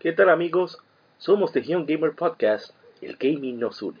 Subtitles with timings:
[0.00, 0.78] ¿Qué tal amigos?
[1.18, 2.70] Somos Legión Gamer Podcast,
[3.02, 3.98] el gaming nos une.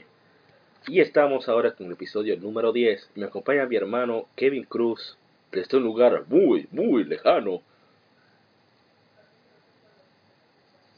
[0.86, 3.10] Y estamos ahora con el episodio número 10.
[3.16, 5.18] Me acompaña mi hermano Kevin Cruz
[5.52, 7.60] desde un lugar muy, muy lejano.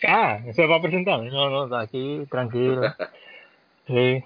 [0.06, 1.20] Ah, ¿se va a presentar?
[1.20, 2.82] No, no, está aquí, tranquilo.
[3.88, 4.22] Sí.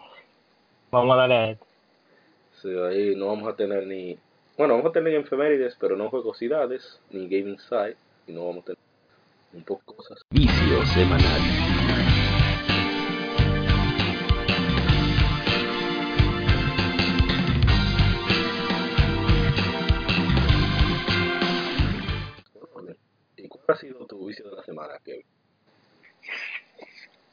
[0.91, 1.59] Vamos a darle.
[2.61, 4.19] Sí, ahí no vamos a tener ni...
[4.59, 8.67] Bueno, vamos a tener efemérides, pero no juegosidades, ni gaming side, y no vamos a
[8.67, 8.86] tener
[9.53, 10.21] un poco cosas.
[10.31, 11.41] Vicio semanal.
[23.37, 25.25] ¿Y cuál ha sido tu vicio de la semana, Kevin?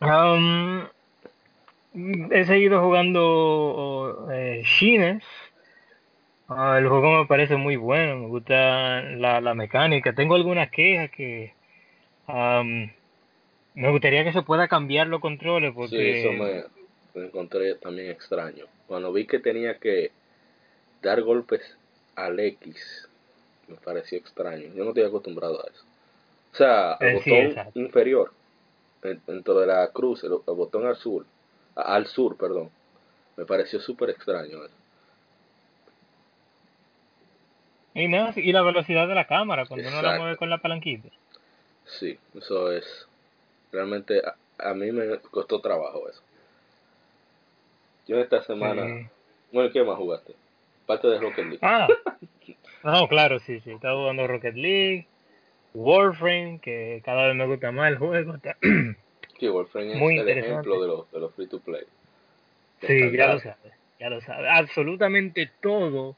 [0.02, 0.88] Um,
[2.31, 5.23] he seguido jugando eh, Shines.
[6.50, 10.14] Ah, el juego me parece muy bueno, me gusta la, la mecánica.
[10.14, 11.53] Tengo algunas quejas que
[12.27, 12.89] um,
[13.75, 16.63] me gustaría que se pueda cambiar los controles Sí, porque eso me,
[17.13, 18.66] me encontré también extraño.
[18.88, 20.11] Cuando vi que tenía que
[21.01, 21.61] dar golpes
[22.16, 23.09] al X,
[23.67, 24.73] me pareció extraño.
[24.75, 25.85] Yo no estoy acostumbrado a eso.
[26.53, 28.31] O sea, el Eh, sí, botón inferior,
[29.03, 31.25] en- dentro de la cruz, el, el botón al sur,
[31.75, 32.69] al sur, perdón,
[33.38, 34.75] me pareció súper extraño eso.
[37.95, 41.09] y, nada, y la velocidad de la cámara cuando uno la mueve con la palanquita.
[41.86, 43.08] Sí, eso es.
[43.72, 44.36] Realmente a,
[44.70, 46.22] a mí me costó trabajo eso.
[48.08, 48.86] Yo esta semana.
[48.88, 49.08] Sí.
[49.52, 50.34] Bueno, ¿qué más jugaste?
[50.86, 51.59] Parte de Rocket League.
[51.62, 51.88] Ah,
[52.84, 53.72] no, claro, sí, sí.
[53.72, 55.07] Estaba jugando Rocket League,
[55.74, 58.36] Warframe, que cada vez me gusta más el juego.
[58.36, 58.57] está-
[59.40, 60.52] Sí, Warframe es Muy el interesante.
[60.69, 61.84] ejemplo de los, de los free to play.
[62.81, 64.47] Sí, ya lo sabes, ya lo sabes.
[64.50, 66.16] Absolutamente todo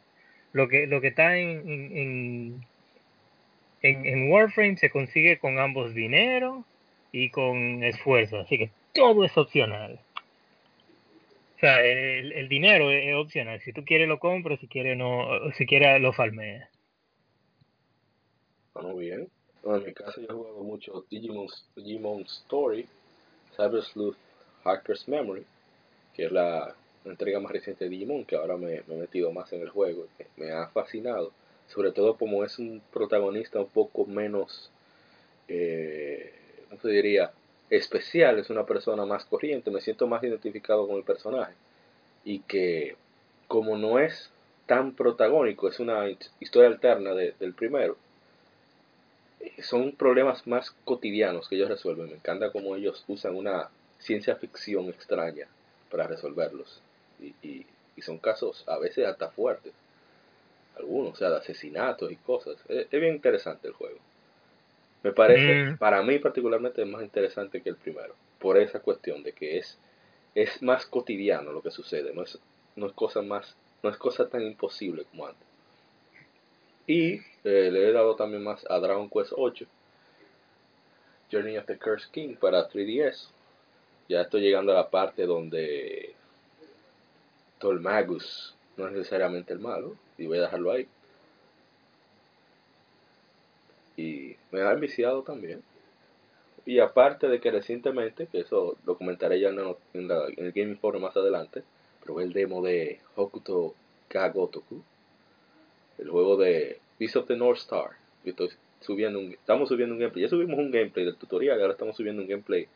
[0.53, 2.68] lo que lo que está en, en, en,
[3.90, 6.66] en- Warframe se consigue con ambos dinero
[7.12, 10.00] y con esfuerzo, así que todo es opcional.
[11.56, 13.62] O sea, el, dinero es, opcional.
[13.62, 15.25] Si tú quieres lo compras, si quieres no,
[15.57, 16.69] si quieres lo farmeas.
[18.74, 19.29] Bueno, bien.
[19.63, 22.85] Bueno, en mi caso yo he jugado mucho Digimon, Digimon Story,
[23.56, 24.18] Cyber Sleuth,
[24.63, 25.45] Hacker's Memory,
[26.13, 26.75] que es la
[27.06, 30.07] entrega más reciente de Digimon, que ahora me, he metido más en el juego.
[30.35, 31.31] Me ha fascinado,
[31.67, 34.71] sobre todo como es un protagonista un poco menos,
[35.47, 36.33] eh,
[36.69, 37.31] ¿cómo se diría?
[37.69, 41.53] Especial, es una persona más corriente, me siento más identificado con el personaje.
[42.23, 42.95] Y que
[43.47, 44.31] como no es
[44.65, 46.07] tan protagónico, es una
[46.39, 47.97] historia alterna de- del primero,
[49.61, 52.07] son problemas más cotidianos que ellos resuelven.
[52.07, 55.47] Me encanta cómo ellos usan una ciencia ficción extraña
[55.91, 56.81] para resolverlos.
[57.41, 57.65] Y
[58.01, 59.73] son casos a veces hasta fuertes.
[60.78, 62.58] Algunos, o sea, de asesinatos y cosas.
[62.68, 64.00] Es, es bien interesante el juego.
[65.03, 65.78] Me parece, Mm.
[65.78, 68.16] para mí particularmente, es más interesante que el primero.
[68.40, 69.78] Por esa cuestión de que es,
[70.34, 72.13] es más cotidiano lo que sucede.
[72.13, 72.40] No es,
[72.75, 75.47] no es cosa más, no es cosa tan imposible como antes.
[76.88, 77.13] Y
[77.44, 79.66] eh, le he dado también más a Dragon Quest 8,
[81.31, 83.30] Journey of the Cursed King para 3DS.
[84.09, 86.13] Ya estoy llegando a la parte donde
[87.59, 90.87] Tolmagus no es necesariamente el malo, y voy a dejarlo ahí.
[93.97, 95.63] Y me ha enviciado también.
[96.65, 100.71] Y aparte de que recientemente, que eso lo comentaré ya en, la- en el Game
[100.71, 101.63] Informe más adelante,
[102.03, 103.75] probé el demo de Hokuto
[104.09, 104.81] Kagotoku,
[105.99, 107.91] el juego de Beast of the North Star.
[108.23, 108.49] Y estoy
[108.81, 110.23] subiendo un, estamos subiendo un gameplay.
[110.23, 112.67] Ya subimos un gameplay del tutorial ahora estamos subiendo un gameplay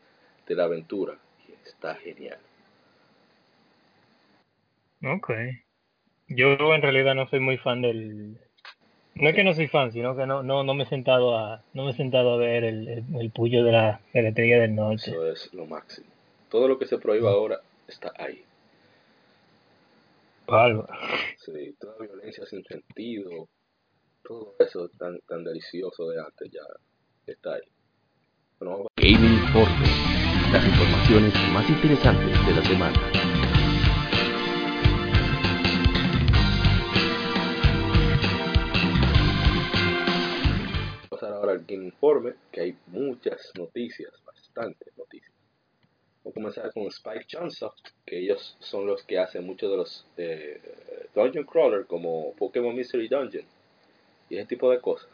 [0.46, 1.18] de la aventura.
[1.48, 2.38] Y está genial.
[5.02, 5.30] Ok.
[6.30, 8.38] Yo en realidad no soy muy fan del...
[9.16, 11.62] No es que no soy fan, sino que no, no, no me he sentado a,
[11.74, 14.60] no me he sentado a ver el, el, el puyo de la, de la estrella
[14.60, 15.10] del norte.
[15.10, 16.06] Eso es lo máximo.
[16.48, 18.42] Todo lo que se prohíba ahora está ahí.
[20.46, 20.88] Bárbaro.
[21.38, 23.48] Sí, toda violencia sin sentido,
[24.22, 26.62] todo eso tan, tan delicioso de antes ya
[27.26, 27.62] está ahí.
[28.58, 29.86] Bueno, vamos a- Gaming Informe,
[30.52, 33.19] las informaciones más interesantes de la semana.
[42.10, 45.32] Informe, que hay muchas noticias, bastante noticias.
[46.24, 50.06] Vamos a comenzar con Spike Chunsoft, que ellos son los que hacen muchos de los
[50.16, 50.60] eh,
[51.14, 53.44] Dungeon Crawler como Pokémon Mystery Dungeon
[54.28, 55.08] y ese tipo de cosas.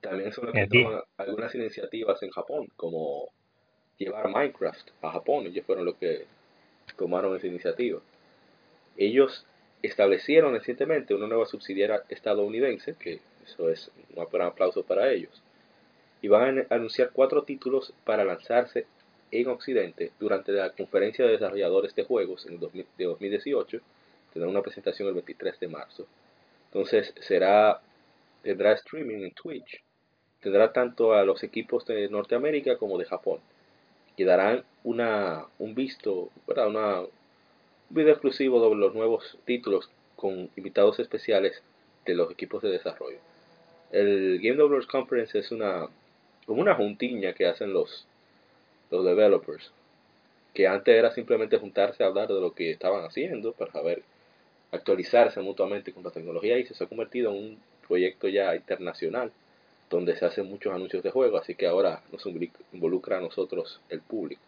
[0.00, 3.30] También son los que toman algunas iniciativas en Japón, como
[3.96, 5.46] llevar Minecraft a Japón.
[5.46, 6.24] Ellos fueron los que
[6.96, 8.00] tomaron esa iniciativa.
[8.96, 9.46] Ellos
[9.82, 15.42] establecieron recientemente una nueva subsidiaria estadounidense, que eso es un gran aplauso para ellos,
[16.22, 18.86] y van a anunciar cuatro títulos para lanzarse
[19.30, 23.80] en Occidente durante la conferencia de desarrolladores de juegos en de 2018.
[24.32, 26.06] Tendrá una presentación el 23 de marzo.
[26.66, 27.80] Entonces será
[28.42, 29.82] tendrá streaming en Twitch.
[30.40, 33.40] Tendrá tanto a los equipos de Norteamérica como de Japón.
[34.16, 36.30] Y darán una, un visto.
[36.46, 37.10] Una, un
[37.90, 41.62] video exclusivo de los nuevos títulos con invitados especiales
[42.04, 43.18] de los equipos de desarrollo.
[43.90, 45.88] El Game Developers Conference es una
[46.48, 48.06] como una juntiña que hacen los
[48.90, 49.70] los developers,
[50.54, 54.02] que antes era simplemente juntarse a hablar de lo que estaban haciendo para saber
[54.72, 59.30] actualizarse mutuamente con la tecnología y se ha convertido en un proyecto ya internacional
[59.90, 62.24] donde se hacen muchos anuncios de juego, así que ahora nos
[62.72, 64.40] involucra a nosotros el público.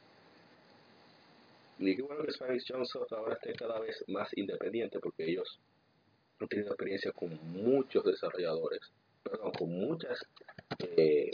[1.79, 5.59] Y bueno que Spanish Johnson ahora esté cada vez más independiente porque ellos
[6.39, 8.81] han tenido experiencia con muchos desarrolladores,
[9.23, 10.19] perdón, con muchas
[10.97, 11.31] eh,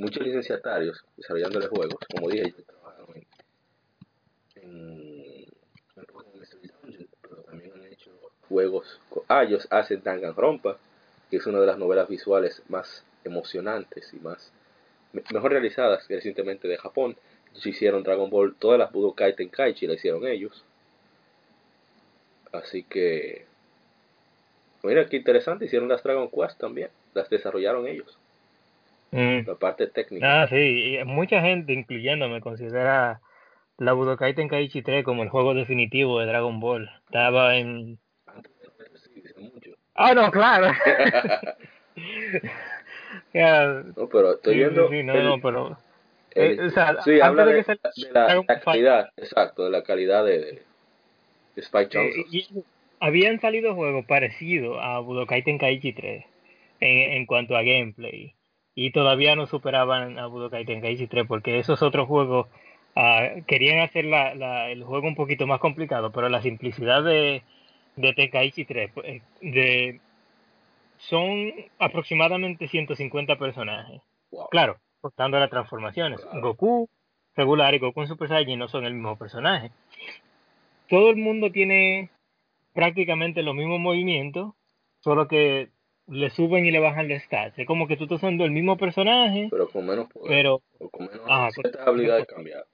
[0.00, 3.26] muchos licenciatarios desarrollándole juegos, como dije, ellos trabajaron en,
[4.62, 5.44] en,
[5.96, 6.06] en
[7.20, 8.10] pero también han hecho
[8.48, 8.98] juegos,
[9.28, 10.78] ah, ellos hacen Danganronpa,
[11.30, 14.50] que es una de las novelas visuales más emocionantes y más
[15.12, 17.16] mejor realizadas recientemente de Japón.
[17.52, 20.64] Ellos hicieron Dragon Ball, todas las Budokai Tenkaichi la hicieron ellos.
[22.52, 23.44] Así que,
[24.82, 28.19] mira qué interesante, hicieron las Dragon Quest también, las desarrollaron ellos.
[29.12, 29.46] Mm.
[29.46, 30.42] La parte técnica.
[30.42, 33.20] Ah, sí, mucha gente, incluyéndome, considera
[33.78, 36.90] la Budokai Tenkaichi 3 como el juego definitivo de Dragon Ball.
[37.06, 37.98] Estaba en...
[39.94, 40.68] Ah, no, claro.
[43.34, 44.88] no, pero estoy viendo...
[44.88, 45.76] Sí, no, no, pero...
[46.32, 46.70] Eh,
[47.04, 47.64] sí, habla de,
[48.12, 50.62] la, calidad, exacto, de la calidad de, de,
[51.56, 52.54] Spike eh,
[53.00, 56.24] habían salido juegos parecidos a Budokai Tenkaichi 3
[56.78, 58.32] en, en cuanto a gameplay
[58.74, 62.48] y todavía no superaban a Budokai Tenkaichi 3 porque esos otros juegos
[62.96, 67.42] ah, querían hacer la, el juego un poquito más complicado, pero la simplicidad de,
[67.96, 70.00] de Tenkaichi 3 pues, de,
[70.98, 74.02] son aproximadamente 150 personajes.
[74.50, 76.20] Claro, contando las transformaciones.
[76.40, 76.88] Goku
[77.34, 79.72] regular y Goku en Super Saiyan no son el mismo personaje.
[80.88, 82.10] Todo el mundo tiene
[82.74, 84.52] prácticamente los mismos movimientos,
[85.00, 85.70] solo que
[86.10, 87.58] le suben y le bajan el stats.
[87.58, 89.48] Es como que tú estás usando el mismo personaje.
[89.50, 90.28] Pero con menos poder.
[90.28, 91.48] Pero, o con menos ah,
[91.86, 92.66] habilidades cambiadas.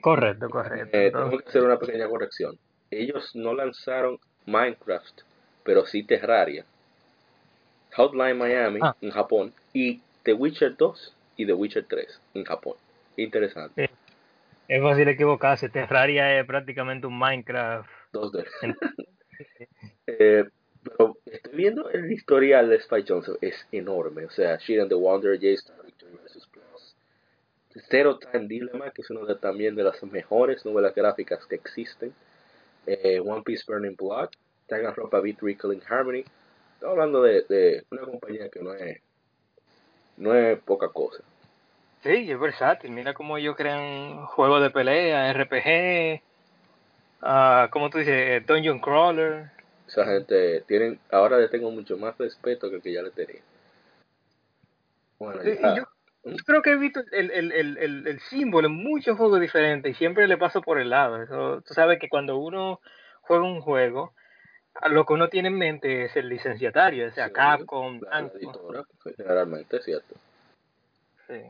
[0.00, 0.96] Correcto, correcto.
[0.96, 2.58] Eh, tengo que hacer una pequeña corrección.
[2.90, 5.20] Ellos no lanzaron Minecraft,
[5.62, 6.64] pero sí Terraria.
[7.94, 8.96] Hotline Miami ah.
[9.00, 12.76] en Japón y The Witcher 2 y The Witcher 3 en Japón.
[13.16, 13.90] Interesante.
[14.68, 15.68] Es fácil equivocarse.
[15.68, 17.90] Terraria es prácticamente un Minecraft.
[18.12, 18.46] Dos de.
[20.06, 20.44] eh,
[20.82, 24.24] pero estoy viendo el historial de Spike Johnson, es enorme.
[24.24, 26.46] O sea, She and the Wonder, J-Star, Victory vs.
[26.46, 26.96] Plus.
[27.88, 32.14] Zero Time Dilemma, que es una de, también de las mejores novelas gráficas que existen.
[32.86, 34.30] Eh, One Piece Burning Blood.
[34.94, 36.24] Ropa Beat Recalling Harmony.
[36.74, 39.00] Estoy hablando de, una compañía que no es,
[40.16, 41.22] no es poca cosa.
[42.02, 42.92] Sí, es versátil.
[42.92, 46.22] Mira cómo ellos crean juegos de pelea, RPG,
[47.22, 49.50] uh, como tú dices, Dungeon Crawler
[49.90, 53.42] esa gente tienen, ahora le tengo mucho más respeto que el que ya le tenía.
[55.18, 55.84] Bueno, yo,
[56.46, 60.28] creo que he visto el, el, el, el, símbolo en muchos juegos diferentes y siempre
[60.28, 61.20] le paso por el lado.
[61.22, 62.80] Eso, tú sabes que cuando uno
[63.22, 64.14] juega un juego,
[64.88, 68.84] lo que uno tiene en mente es el licenciatario, o sea, Capcom, la editora,
[69.16, 70.14] generalmente, ¿cierto?
[71.26, 71.42] Sí.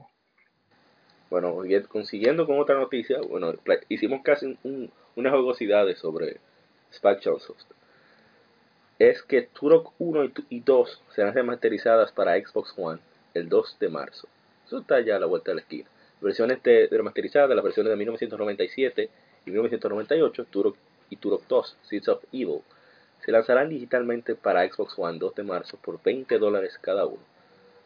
[1.28, 3.52] Bueno, consiguiendo con otra noticia, bueno,
[3.88, 6.38] hicimos casi un, unas jugosidades sobre
[6.90, 7.79] Spike Chunsoft
[9.00, 13.00] es que Turok 1 y 2 serán remasterizadas para Xbox One
[13.32, 14.28] el 2 de marzo.
[14.66, 15.88] Eso está ya a la vuelta de la esquina.
[16.20, 19.10] Versiones de, remasterizadas, las versiones de 1997
[19.46, 20.76] y 1998, Turok
[21.08, 22.60] y Turok 2, Seeds of Evil,
[23.24, 27.22] se lanzarán digitalmente para Xbox One 2 de marzo por 20 dólares cada uno.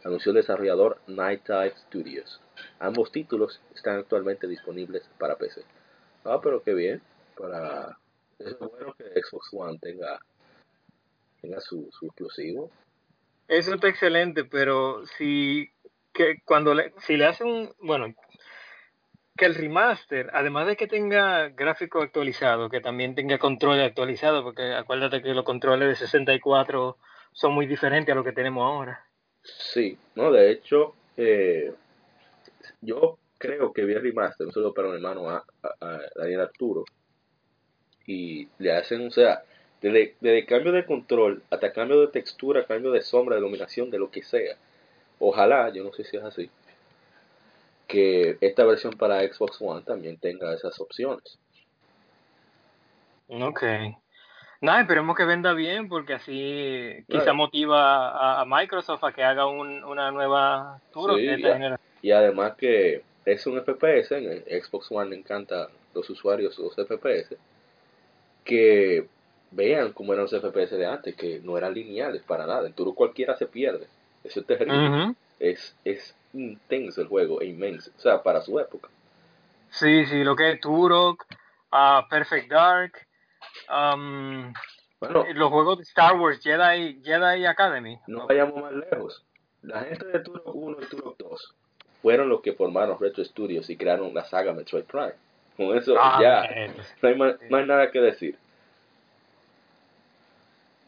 [0.02, 2.40] Anunció el desarrollador Night Dive Studios.
[2.80, 5.62] Ambos títulos están actualmente disponibles para PC.
[6.24, 7.00] Ah, pero qué bien.
[7.38, 7.98] Para...
[8.36, 10.18] Es bueno que Xbox One tenga
[11.44, 12.70] tenga su, su exclusivo.
[13.48, 15.70] Eso está excelente, pero si
[16.12, 18.14] que cuando le, si le hacen, bueno,
[19.36, 24.72] que el remaster, además de que tenga gráfico actualizado, que también tenga control actualizado, porque
[24.72, 26.96] acuérdate que los controles de 64
[27.32, 29.04] son muy diferentes a lo que tenemos ahora.
[29.42, 31.74] Sí, no, de hecho, eh,
[32.80, 36.84] yo creo que vi el remaster, un solo para mi hermano a, a, Daniel Arturo,
[38.06, 39.42] y le hacen, o sea,
[39.84, 43.98] desde, desde cambio de control hasta cambio de textura, cambio de sombra, de iluminación, de
[43.98, 44.56] lo que sea.
[45.18, 46.50] Ojalá, yo no sé si es así,
[47.86, 51.38] que esta versión para Xbox One también tenga esas opciones.
[53.28, 53.62] Ok.
[54.62, 60.10] No, esperemos que venda bien porque así quizá motiva a, Microsoft a que haga una
[60.10, 61.18] nueva Turok
[62.00, 67.36] Y además que es un FPS, en Xbox One le encanta los usuarios los FPS,
[68.44, 69.08] que
[69.54, 72.66] vean cómo eran los FPS de antes, que no eran lineales para nada.
[72.66, 73.86] En Turok cualquiera se pierde.
[74.22, 75.14] Eso es terrible.
[75.38, 77.90] es, es intenso el juego, e inmenso.
[77.96, 78.88] O sea, para su época.
[79.70, 81.24] Sí, sí, lo que es Turok,
[81.72, 82.92] uh, Perfect Dark,
[83.68, 84.52] um,
[85.00, 87.98] bueno, los juegos de Star Wars, Jedi, Jedi Academy.
[88.06, 89.24] No vayamos más lejos.
[89.62, 91.54] La gente de Turok 1 y Turok 2
[92.04, 95.14] fueron los que formaron Retro Studios y crearon la saga Metroid Prime.
[95.56, 96.66] Con eso ah, ya
[97.00, 98.36] no hay más, nada que decir.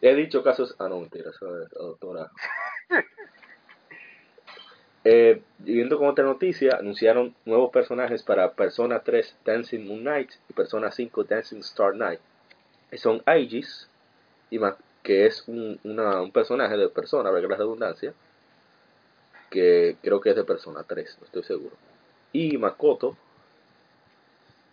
[0.01, 0.75] He dicho casos.
[0.79, 2.31] Ah, no, mentira, eso es doctora.
[5.09, 5.41] Eh,
[5.97, 11.23] con otra noticia, anunciaron nuevos personajes para Persona 3 Dancing Moon Knight y Persona 5
[11.23, 12.19] Dancing Star Night.
[12.95, 13.89] Son Aegis,
[15.05, 18.15] que es un, un personaje de Persona, para la redundancia,
[19.49, 21.77] que creo que es de Persona 3, no estoy seguro.
[22.33, 23.17] Y Makoto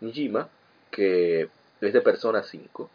[0.02, 0.50] Nijima,
[0.90, 1.50] que
[1.80, 2.90] es de Persona 5.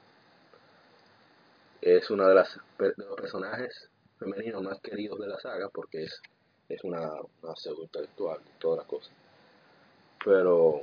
[1.81, 6.21] Es una de, las, de los personajes femeninos más queridos de la saga porque es
[6.69, 7.11] es una,
[7.43, 9.13] una pseudo intelectual y todas las cosas.
[10.25, 10.83] Pero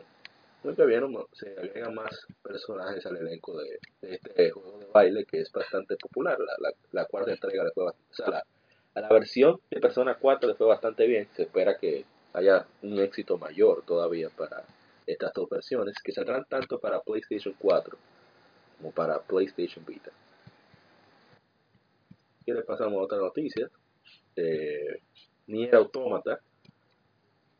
[0.64, 5.42] muy que bien se agregan más personajes al elenco de, este juego de baile que
[5.42, 6.38] es bastante popular.
[6.40, 8.44] La, la, cuarta entrega le fue sea, la,
[8.96, 11.28] a la versión de Persona 4 le fue bastante bien.
[11.36, 14.64] Se espera que haya un éxito mayor todavía para
[15.06, 17.96] estas dos versiones que saldrán tanto para PlayStation 4
[18.78, 20.12] como para PlayStation Vita.
[22.46, 23.70] Le pasamos a otra noticia.
[24.36, 25.02] Eh,
[25.48, 26.40] Nier Automata,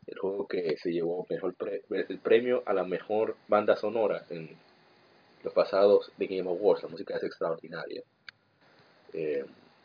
[0.06, 1.56] el juego que se llevó mejor
[1.90, 4.56] el premio a la mejor banda sonora en
[5.42, 6.84] los pasados de Game Awards.
[6.84, 8.02] La música es extraordinaria.
[9.12, 9.44] Eh,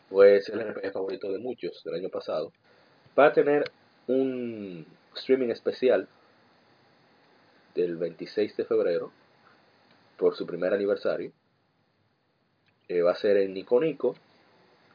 [0.10, 2.51] pues el RPG favorito de muchos del año pasado.
[3.17, 3.72] Va a tener
[4.08, 6.08] un streaming especial
[7.74, 9.12] del 26 de febrero
[10.17, 11.31] por su primer aniversario.
[12.88, 14.15] Eh, va a ser en Nico Nico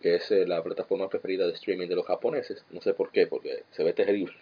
[0.00, 2.64] que es eh, la plataforma preferida de streaming de los japoneses.
[2.70, 4.34] No sé por qué, porque se ve terrible.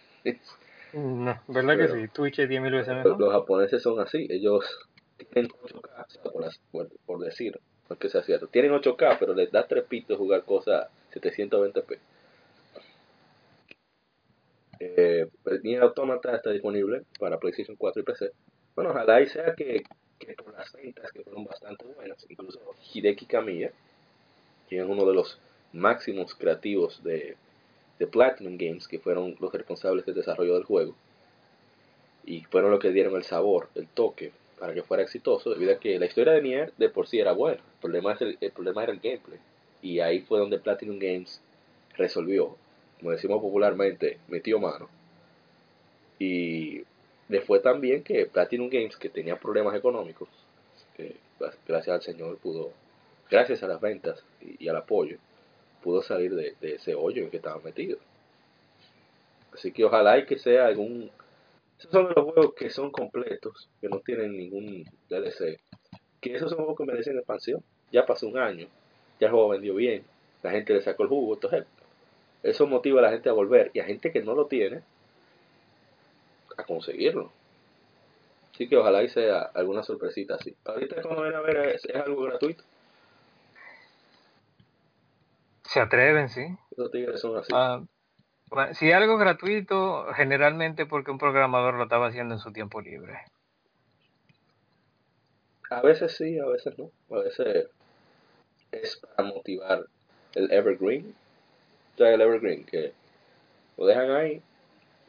[0.93, 2.07] no, ¿verdad que sí?
[2.09, 3.19] Twitch es 10.000 veces mejor.
[3.19, 4.65] Los japoneses son así, ellos
[5.17, 7.59] tienen 8K, por, decir,
[7.89, 8.47] no es que sea cierto.
[8.47, 11.97] Tienen 8K, pero les da trepito jugar cosas 720p.
[14.79, 18.31] Eh, pues, Nier Automata está disponible para PlayStation 4 y PC.
[18.75, 19.83] Bueno, ojalá y sea que,
[20.19, 22.59] que por las ventas que fueron bastante buenas, incluso
[22.93, 23.71] Hideki Kamiya,
[24.69, 25.39] quien es uno de los
[25.73, 27.35] máximos creativos de,
[27.99, 30.95] de Platinum Games, que fueron los responsables del desarrollo del juego,
[32.25, 35.79] y fueron los que dieron el sabor, el toque, para que fuera exitoso, debido a
[35.79, 38.93] que la historia de Nier de por sí era buena, el problema, el, problema era
[38.93, 39.39] el gameplay,
[39.81, 41.41] y ahí fue donde Platinum Games
[41.97, 42.55] resolvió,
[42.99, 44.89] como decimos popularmente, metió mano,
[46.17, 46.83] y
[47.27, 50.29] le fue tan bien que Platinum Games, que tenía problemas económicos,
[50.97, 51.15] eh,
[51.67, 52.71] gracias al Señor pudo,
[53.29, 55.17] gracias a las ventas y al apoyo,
[55.85, 57.99] pudo salir de, ese hoyo en que estaba metido.
[59.53, 61.11] Así que ojalá y que sea algún...
[61.77, 65.59] Esos son los juegos que son completos, que no tienen ningún DLC.
[66.19, 67.63] Que esos son juegos que merecen expansión.
[67.91, 68.67] Ya pasó un año,
[69.19, 70.03] ya el juego vendió bien,
[70.41, 71.65] la gente le sacó el jugo, entonces
[72.41, 74.81] eso motiva a la gente a volver y a gente que no lo tiene
[76.57, 77.31] a conseguirlo.
[78.53, 80.55] Así que ojalá y sea alguna sorpresita así.
[80.65, 82.63] Ahorita como ven a ver es algo gratuito.
[85.75, 86.47] Se atreven, sí.
[86.77, 87.51] Los tigres son así.
[87.53, 87.83] Ah,
[88.71, 93.19] si algo gratuito, generalmente porque un programador lo estaba haciendo en su tiempo libre.
[95.69, 96.91] A veces sí, a veces no.
[97.13, 97.67] A veces
[98.71, 99.85] es para motivar
[100.35, 101.13] el evergreen.
[101.95, 102.93] O sea, el evergreen, que
[103.75, 104.41] lo dejan ahí.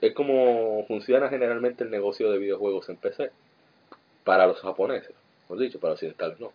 [0.00, 3.30] Es como funciona generalmente el negocio de videojuegos en PC.
[4.24, 5.14] Para los japoneses,
[5.46, 6.50] por dicho, para los occidentales no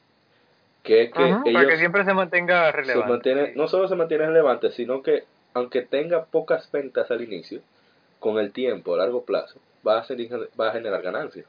[0.83, 3.53] que es que ellos para que siempre se mantenga relevante.
[3.55, 7.61] no solo se mantiene relevante, sino que aunque tenga pocas ventas al inicio,
[8.19, 10.17] con el tiempo, a largo plazo, va a, ser,
[10.59, 11.45] va a generar ganancias.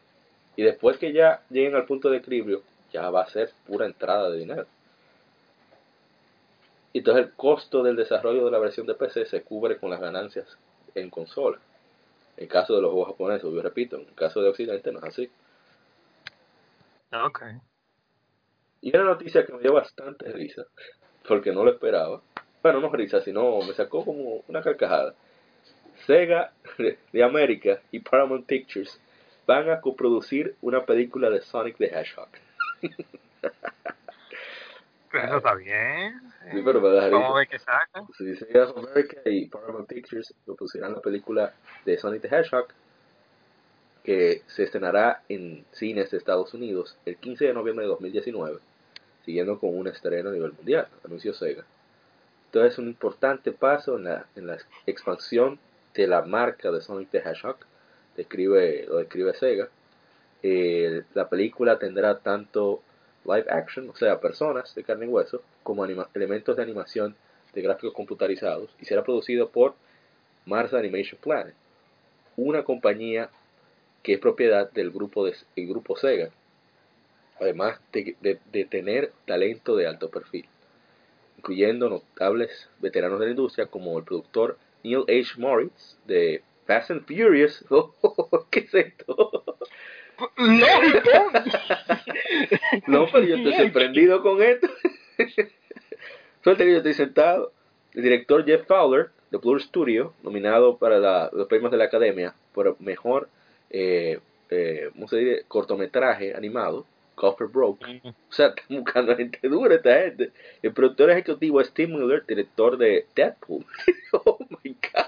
[0.57, 2.62] Y después que ya lleguen al punto de equilibrio,
[2.93, 4.67] ya va a ser pura entrada de dinero.
[6.93, 10.01] Y entonces el costo del desarrollo de la versión de PC se cubre con las
[10.01, 10.47] ganancias
[10.95, 11.59] en consola.
[12.37, 15.31] En caso de los juegos japoneses, yo repito, en caso de Occidente no es así.
[17.12, 17.43] Ok.
[18.83, 20.67] Y una noticia que me dio bastante risa,
[21.27, 22.21] porque no lo esperaba.
[22.62, 25.15] Bueno, no risa, sino me sacó como una carcajada.
[26.05, 26.53] Sega
[27.12, 29.01] de América y Paramount Pictures
[29.47, 32.29] van a coproducir una película de Sonic the Hedgehog.
[35.12, 36.21] Eso está bien.
[36.51, 38.07] Sí, pero me da Vamos a ver qué sacan.
[38.17, 41.53] Si Sega of America y Paramount Pictures propusieran la película
[41.85, 42.69] de Sonic the Hedgehog,
[44.03, 48.59] que se estrenará en cines de Estados Unidos el 15 de noviembre de 2019,
[49.25, 51.64] siguiendo con un estreno a nivel mundial, anunció Sega.
[52.47, 55.59] Entonces es un importante paso en la, en la expansión
[55.95, 57.57] de la marca de Sonic the Hedgehog,
[58.17, 59.69] describe, lo describe Sega.
[60.43, 62.83] Eh, la película tendrá tanto
[63.25, 67.14] live action, o sea, personas de carne y hueso, como elementos de animación
[67.55, 69.75] de gráficos computarizados, y será producido por
[70.47, 71.55] Mars Animation Planet,
[72.37, 73.31] una compañía
[74.02, 76.31] que es propiedad del grupo, de, el grupo Sega,
[77.41, 80.47] además de, de, tener talento de alto perfil,
[81.39, 85.39] incluyendo notables veteranos de la industria como el productor Neil H.
[85.39, 87.65] Moritz de Fast and Furious.
[88.51, 89.45] ¿Qué es esto?
[92.87, 94.69] no, pero yo estoy sorprendido con esto.
[96.45, 97.53] Suerte que yo estoy sentado.
[97.95, 102.81] El director Jeff Fowler de Blur Studio, nominado para los premios de la Academia por
[102.81, 103.29] mejor
[103.71, 104.21] eh,
[104.55, 105.45] eh, ¿cómo se dice?
[105.49, 108.00] cortometraje animado, Copper Broke.
[108.04, 110.33] O sea, están buscando gente dura esta gente.
[110.62, 113.64] El productor ejecutivo es Tim Miller, director de Deadpool.
[114.12, 115.07] oh my god.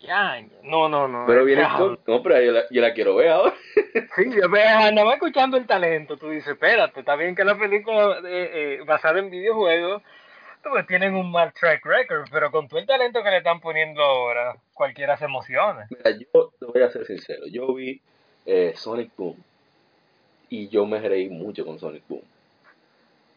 [0.00, 1.26] Ya, no, no, no.
[1.26, 1.98] Pero viene con.
[2.08, 3.54] No, pero yo la, yo la quiero ver ahora.
[4.16, 6.16] sí, yo nada más escuchando el talento.
[6.16, 10.02] Tú dices, espérate, está bien que la película eh, eh, basada en videojuegos
[10.70, 14.02] pues tienen un mal track record, pero con todo el talento que le están poniendo
[14.02, 15.86] ahora, cualquiera se emociona.
[15.90, 18.00] Mira, yo te voy a ser sincero, yo vi
[18.46, 19.36] eh, Sonic Boom
[20.52, 22.20] y yo me reí mucho con Sonic Boom.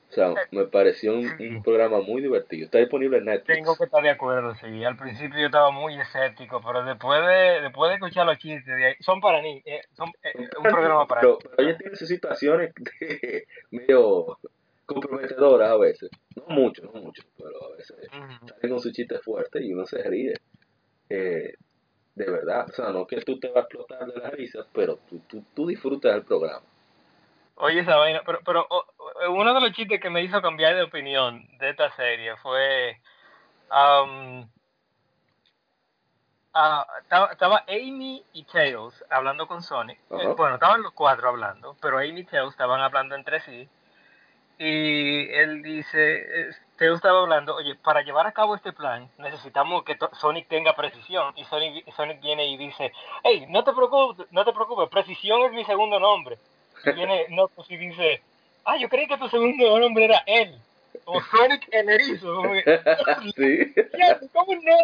[0.09, 2.65] O sea, me pareció un, programa muy divertido.
[2.65, 3.57] Está disponible en Netflix.
[3.57, 4.83] Tengo que estar de acuerdo, sí.
[4.83, 9.21] Al principio yo estaba muy escéptico, pero después de, después de escuchar los chistes, son
[9.21, 12.73] para mí, eh, son eh, un programa para pero, Pero ella tiene sus situaciones
[13.71, 14.37] medio
[14.85, 16.09] comprometedoras a veces.
[16.35, 20.03] No mucho, no mucho, pero a veces salen con su chiste fuerte y uno se
[20.03, 20.33] ríe.
[21.09, 21.53] Eh,
[22.13, 24.99] de verdad, o sea, no que tú te vas a explotar de la risa, pero
[25.09, 26.65] tú, tú, tú disfrutas del programa.
[27.55, 28.67] Oye, esa vaina, pero, pero
[29.29, 32.99] uno de los chistes que me hizo cambiar de opinión de esta serie fue.
[33.71, 34.47] Um,
[37.31, 39.99] estaba, Amy y Tails hablando con Sonic.
[40.11, 43.69] Eh, bueno, estaban los cuatro hablando, pero Amy y Tails estaban hablando entre sí
[44.57, 49.97] y él dice, Teo estaba hablando, oye, para llevar a cabo este plan necesitamos que
[50.13, 51.33] Sonic tenga precisión.
[51.35, 55.51] Y Sonic, Sonic viene y dice, hey, no te preocupes, no te preocupes, precisión es
[55.51, 56.37] mi segundo nombre.
[56.83, 57.25] Y viene
[57.69, 58.21] y dice,
[58.65, 60.55] ah, yo creí que tu segundo nombre era él.
[61.05, 62.41] O Sonic el erizo.
[63.35, 63.73] sí.
[64.33, 64.77] ¿Cómo, no,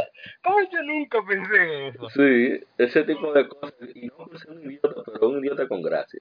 [0.44, 2.10] ¿Cómo yo nunca pensé eso?
[2.10, 3.74] Sí, ese tipo de cosas.
[3.96, 6.20] Y no por ser un idiota, pero un idiota con gracia.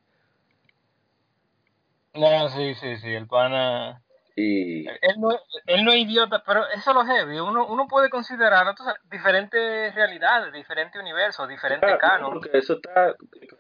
[2.15, 4.03] No, sí, sí, sí, el pana...
[4.41, 4.87] Y...
[4.89, 5.31] Él no,
[5.67, 7.39] él no es idiota, pero eso lo heavy.
[7.39, 8.75] Uno, uno puede considerar
[9.11, 12.31] diferentes realidades, diferentes universos, diferentes canos.
[12.33, 13.15] Porque eso está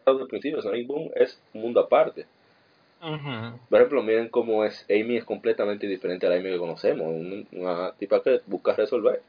[0.05, 0.63] claro al principio.
[0.63, 2.27] Sonic Boom es un mundo aparte.
[3.01, 4.85] Por ejemplo, miren cómo es.
[4.91, 7.07] Amy es completamente diferente a la Amy que conocemos.
[7.53, 9.23] Una, tipa que busca resolver.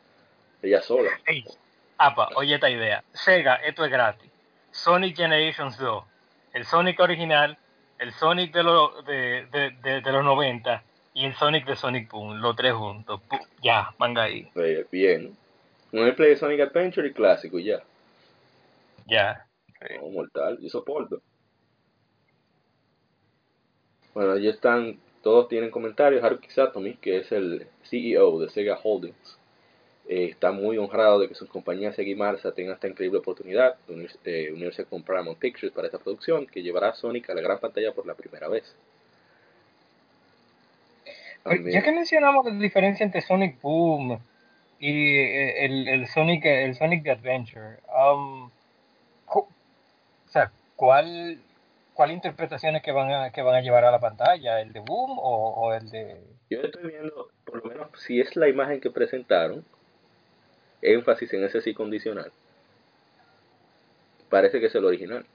[0.61, 1.09] Ella sola.
[1.25, 1.43] Hey,
[1.97, 3.03] apa, oye esta idea.
[3.13, 4.29] Sega, esto es gratis.
[4.71, 6.03] Sonic Generations 2.
[6.53, 7.57] El Sonic original
[8.01, 10.83] el Sonic de, de, de, los 90
[11.13, 13.21] y el Sonic de Sonic Boom, los tres juntos.
[13.62, 14.50] ya, manga ahí.
[14.91, 15.36] Bien.
[15.91, 17.84] Un gameplay de Sonic Adventure y clásico, ya.
[19.06, 19.45] Ya.
[20.00, 21.21] No, mortal, yo soporto.
[24.13, 26.24] Bueno, ya están, todos tienen comentarios.
[26.24, 29.38] Haruki Satomi, que es el CEO de Sega Holdings,
[30.08, 34.52] eh, está muy honrado de que su compañía Sega Marsa tenga esta increíble oportunidad de
[34.54, 37.93] unirse, con Paramount Pictures para esta producción que llevará a Sonic a la gran pantalla
[37.93, 38.76] por la primera vez.
[41.45, 44.19] Ya que mencionamos la diferencia entre Sonic Boom
[44.80, 48.49] y eh, el, el Sonic el Sonic Adventure, um,
[49.25, 49.47] o
[50.30, 51.39] sea, ¿cuál,
[51.93, 55.17] cuál interpretaciones que van a que van a llevar a la pantalla, el de Boom
[55.17, 56.17] o, o el de
[56.49, 59.65] Yo estoy viendo, por lo menos si es la imagen que presentaron,
[60.82, 62.32] énfasis en ese sí condicional,
[64.30, 65.25] parece que es el original.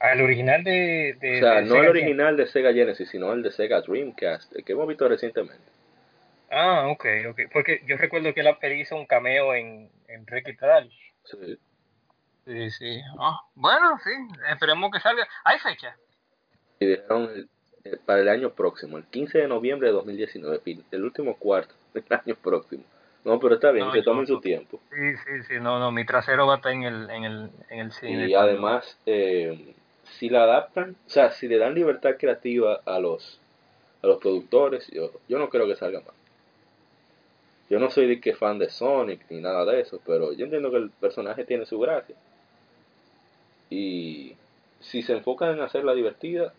[0.00, 3.80] El original de, o sea, no el original de Sega Genesis, sino el de Sega
[3.80, 5.64] Dreamcast, el que hemos visto recientemente.
[6.50, 7.40] Ah, ok, ok.
[7.52, 10.56] Porque yo recuerdo que él hizo un cameo en, en Ricky
[11.24, 11.58] Sí.
[12.46, 13.00] Sí, sí.
[13.18, 14.10] Ah, bueno, sí,
[14.50, 15.28] esperemos que salga.
[15.44, 15.94] ¿Hay fecha?
[16.80, 17.48] Y dejaron
[18.06, 22.36] para el año próximo, el 15 de noviembre de 2019, el último cuarto del año
[22.36, 22.84] próximo.
[23.24, 24.80] No, pero está bien, que tomen su tiempo.
[24.90, 27.78] Sí, sí, sí, no, no, mi trasero va a estar en el, en el, en
[27.80, 28.28] el cine.
[28.28, 29.74] Y además, eh,
[30.12, 33.40] si la adaptan, o sea, si le dan libertad creativa a los,
[34.02, 36.14] a los productores, yo, yo no creo que salga mal.
[37.70, 40.70] Yo no soy de que fan de Sonic ni nada de eso, pero yo entiendo
[40.70, 42.16] que el personaje tiene su gracia.
[43.68, 44.34] Y
[44.80, 46.54] si se enfocan en hacerla divertida,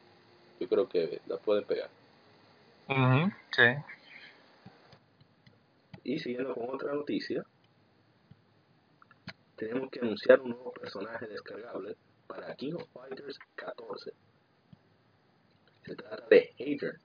[0.60, 1.90] yo creo que la pueden pegar.
[3.52, 3.64] sí.
[6.04, 7.44] Y siguiendo con otra noticia,
[9.56, 11.96] tenemos que anunciar un nuevo personaje descargable
[12.30, 14.13] para King of Fighters 14.
[15.86, 16.98] Se trata de Hadrian.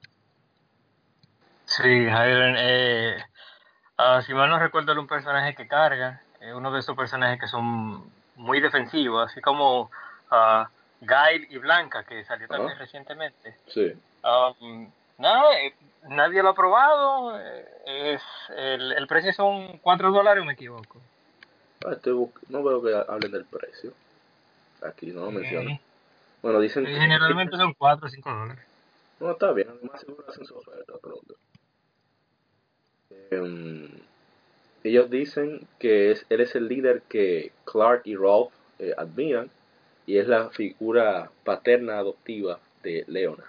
[1.65, 3.17] Sí, Hadrian, eh,
[3.97, 7.39] uh, si mal no recuerdo, es un personaje que carga, es uno de esos personajes
[7.39, 9.89] que son muy defensivos, así como
[10.31, 10.65] uh,
[11.01, 13.57] Gail y Blanca, que salió también recientemente.
[13.67, 13.93] Sí.
[14.23, 15.73] Um, nada, eh,
[16.07, 17.39] nadie lo ha probado.
[17.39, 18.21] Eh, es,
[18.55, 21.01] el, el precio son 4 dólares, me equivoco.
[21.83, 21.97] Ah,
[22.49, 23.91] no veo que hablen del precio.
[24.87, 25.79] Aquí no lo mencionan.
[26.41, 26.85] Bueno, dicen.
[26.85, 28.65] generalmente son 4 o 5 dólares.
[29.19, 31.35] No, está bien, además seguro hacen su oferta pronto.
[33.31, 33.89] Em,
[34.83, 39.49] ellos dicen que es, él es el líder que Clark y Rolf eh, admiran
[40.05, 43.43] y es la figura paterna adoptiva de Leona.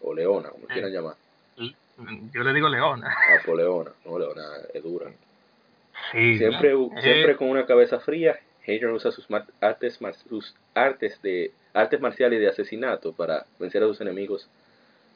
[0.00, 1.16] O Leona, como quieran llamar.
[2.32, 3.08] Yo le digo Leona.
[3.08, 5.10] Ah, pues Leona, no Leona, es dura.
[6.12, 9.26] siempre, siempre con una cabeza fría, Hadrian usa sus
[9.60, 14.48] artes, sus artes, de, artes marciales de asesinato para vencer a sus enemigos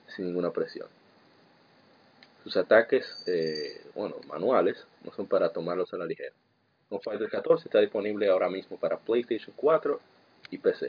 [0.08, 0.88] sin ninguna presión.
[2.42, 6.34] Sus ataques, eh, bueno, manuales, no son para tomarlos a la ligera.
[7.02, 9.98] Fighter 14 está disponible ahora mismo para PlayStation 4
[10.50, 10.88] y PC.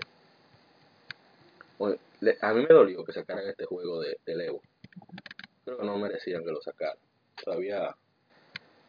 [2.42, 4.62] a mí me dolió que sacaran este juego de, de Evo.
[5.64, 6.98] Creo que no merecían que lo sacaran.
[7.44, 7.96] Todavía,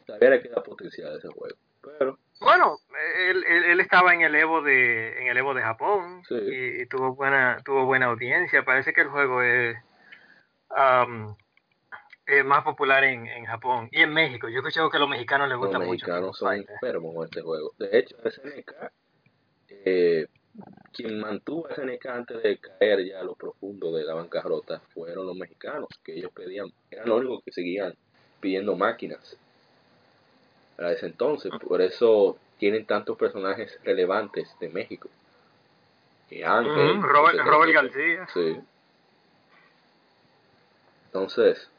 [0.05, 1.57] todavía le queda potencial a ese juego.
[1.98, 2.79] Pero bueno,
[3.31, 7.59] él, él, estaba en el Evo de en el Evo de Japón y, tuvo buena
[7.64, 8.64] tuvo buena audiencia.
[8.64, 9.77] Parece que el juego es
[12.27, 14.49] eh, más popular en, en, Japón y en México.
[14.49, 15.90] Yo creo que a los mexicanos les gusta mucho.
[15.90, 17.72] Los mexicanos son enfermos con este juego.
[17.79, 18.72] De hecho, SNK,
[19.68, 20.27] eh,
[20.92, 25.27] quien mantuvo a SNK antes de caer ya a lo profundo de la bancarrota fueron
[25.27, 27.94] los mexicanos, que ellos pedían, eran los únicos que seguían
[28.40, 29.38] pidiendo máquinas
[30.78, 31.50] a ese entonces.
[31.66, 35.08] Por eso tienen tantos personajes relevantes de México.
[36.28, 37.02] Que Ángel.
[37.02, 38.26] Robert, Robert García.
[38.32, 38.60] Sí.
[41.06, 41.70] Entonces,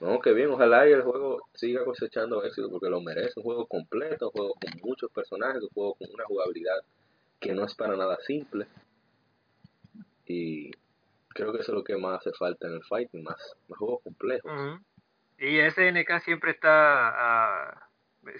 [0.00, 3.32] no, que bien, ojalá y el juego siga cosechando éxito porque lo merece.
[3.36, 6.78] Un juego completo, un juego con muchos personajes, un juego con una jugabilidad
[7.40, 8.66] que no es para nada simple.
[10.26, 10.70] Y
[11.28, 14.02] creo que eso es lo que más hace falta en el fighting, más, más juegos
[14.02, 14.52] complejos.
[15.38, 17.89] Y SNK siempre está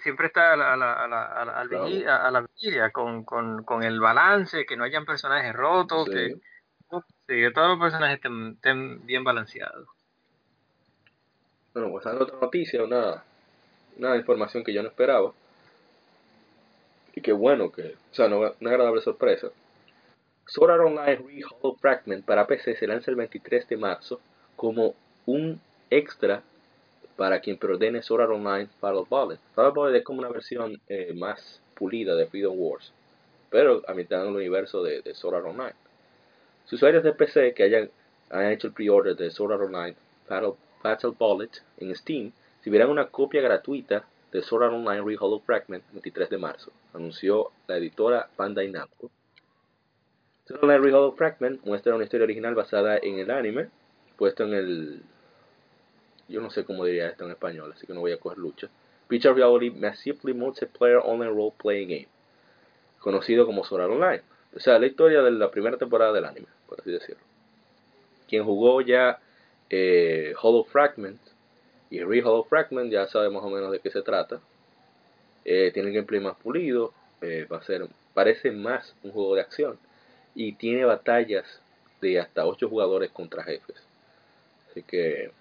[0.01, 3.99] siempre está a la, a la, a la, a la, vigilia con, con, con, el
[3.99, 6.35] balance, que no hayan personajes rotos, que,
[7.27, 9.87] que todos los personajes estén bien balanceados.
[11.73, 13.23] Bueno, pues hay otra noticia, una,
[13.97, 15.31] una información que yo no esperaba.
[17.13, 19.47] Y qué bueno que, o sea, una agradable sorpresa.
[20.45, 24.19] Sword Art Online Re Fragment para PC se lanza el 23 de marzo
[24.55, 26.43] como un extra
[27.15, 29.39] para quien preordene Sword Online Battle Bullet.
[29.55, 32.91] Battle Bullet es como una versión eh, más pulida de Freedom Wars,
[33.49, 35.75] pero ambientada en el universo de, de Sword Online.
[36.65, 37.89] Sus usuarios de PC que hayan,
[38.51, 39.95] hecho el pre-order de Sword Online
[40.29, 42.31] Battle Battle Bullet en Steam
[42.69, 47.51] verán una copia gratuita de Sword Art Online Re-Hollow Fragment el 23 de marzo, anunció
[47.67, 49.09] la editora Bandai Namco.
[50.45, 53.69] Sword Art Online Re-Hollow Fragment muestra una historia original basada en el anime,
[54.17, 55.01] puesto en el...
[56.31, 58.69] Yo no sé cómo diría esto en español, así que no voy a coger lucha.
[59.09, 62.07] Feature Reality Massively Multiplayer Online Role Playing Game,
[62.99, 64.21] conocido como Sword Art Online.
[64.55, 67.21] O sea, la historia de la primera temporada del anime, por así decirlo.
[68.27, 69.19] Quien jugó ya
[69.69, 71.19] eh, Hollow Fragment
[71.89, 74.39] y Re-Hollow Fragment, ya sabe más o menos de qué se trata.
[75.43, 79.77] Eh, tiene gameplay más pulido, eh, va a ser, parece más un juego de acción
[80.35, 81.45] y tiene batallas
[81.99, 83.75] de hasta 8 jugadores contra jefes.
[84.69, 85.31] Así que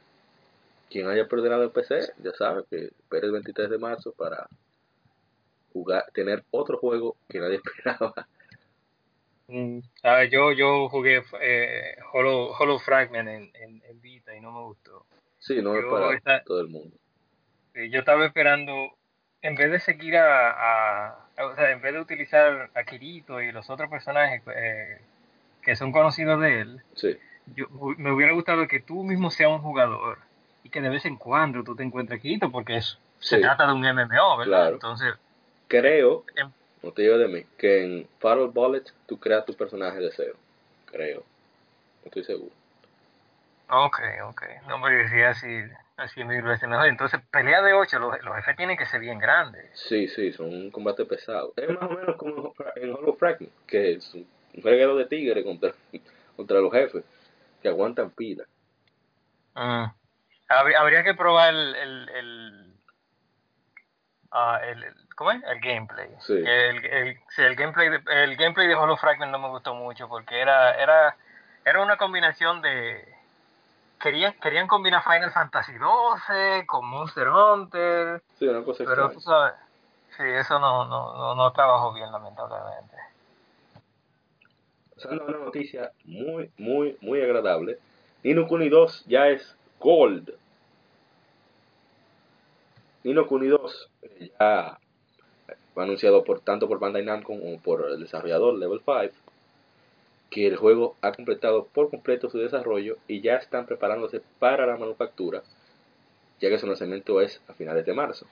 [0.91, 4.49] quien haya perdido el PC, ya sabe que espera el 23 de marzo para
[5.73, 8.27] jugar, tener otro juego que nadie esperaba.
[9.47, 9.79] Mm,
[10.31, 15.07] yo, yo jugué eh, Hollow, Hollow Fragment en, en, Vita y no me gustó.
[15.39, 16.97] Sí, no es para todo el mundo.
[17.75, 18.73] Yo estaba esperando,
[19.43, 23.71] en vez de seguir a, o sea, en vez de utilizar a Kirito y los
[23.71, 25.01] otros personajes eh,
[25.63, 27.17] que son conocidos de él, sí.
[27.55, 30.19] yo, me hubiera gustado que tú mismo seas un jugador
[30.63, 33.73] y que de vez en cuando tú te encuentres Kirito porque es, se trata de
[33.73, 34.71] un MMO, ¿verdad?
[34.71, 35.15] Entonces,
[35.69, 36.51] creo, em,
[36.83, 40.37] no te digo de mí, que en Fatal Bullet tú creas tu personaje de cero.
[40.87, 41.21] Creo.
[42.03, 42.53] No estoy seguro.
[43.69, 44.43] Ok, ok.
[44.67, 45.63] No me decía así,
[45.97, 46.87] así mil veces mejor.
[46.87, 49.71] Entonces, pelea de 8, los, los jefes tienen que ser bien grandes.
[49.75, 51.53] Sí, sí, son un combate pesado.
[51.57, 55.73] Es más o menos como en Hollow Fragment, que es un reguero de tigre contra,
[56.37, 57.05] contra los jefes,
[57.63, 58.45] que aguantan pila.
[59.55, 60.00] Mm.
[60.51, 62.75] Habría que probar el, el, el,
[64.33, 65.43] uh, el ¿cómo es?
[65.45, 66.09] El gameplay.
[66.19, 66.33] Sí.
[66.33, 70.41] El, el, el, gameplay de, el gameplay de Hollow Fragment no me gustó mucho porque
[70.41, 71.17] era era
[71.65, 73.07] era una combinación de
[74.01, 78.23] querían querían combinar Final Fantasy 12 con Monster Hunter.
[78.37, 79.55] Sí, una cosa Pero tú sabes,
[80.17, 82.97] sí, eso no no no, no trabajó bien lamentablemente.
[84.97, 87.79] Pasando una noticia muy muy muy agradable.
[88.25, 90.40] Nino Kuni 2 ya es Gold.
[93.05, 94.79] Nino Kuni 2 eh, ya
[95.75, 99.31] fue anunciado por tanto por Bandai Namco como por el desarrollador Level 5
[100.31, 104.77] que el juego ha completado por completo su desarrollo y ya están preparándose para la
[104.77, 105.43] manufactura,
[106.41, 108.27] ya que su lanzamiento es a finales de marzo.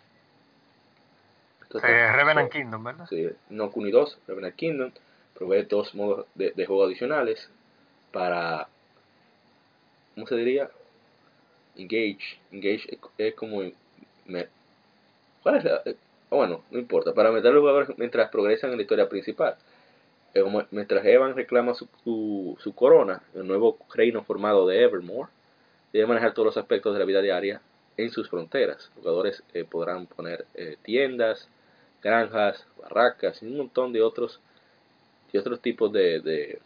[1.62, 3.06] Entonces, eh, Revenant Kingdom, ¿verdad?
[3.10, 4.92] Sí, No Kuni 2, Revenant Kingdom,
[5.34, 7.50] provee dos modos de, juego adicionales
[8.12, 8.68] para,
[10.14, 10.70] ¿cómo se diría?
[11.76, 12.38] Engage.
[12.52, 13.62] Engage es, como...
[15.48, 15.82] ¿Cuál es la,
[16.28, 19.56] bueno, no importa, para meter a los jugadores mientras progresan en la historia principal.
[20.70, 21.88] Mientras Evan reclama su,
[22.60, 25.30] su, corona, el nuevo reino formado de Evermore,
[25.90, 27.62] debe manejar todos los aspectos de la vida diaria
[27.96, 28.90] en sus fronteras.
[28.96, 31.48] Los jugadores eh, podrán poner eh, tiendas,
[32.02, 34.40] granjas, barracas y un montón de otros,
[35.32, 36.60] y otros tipos de,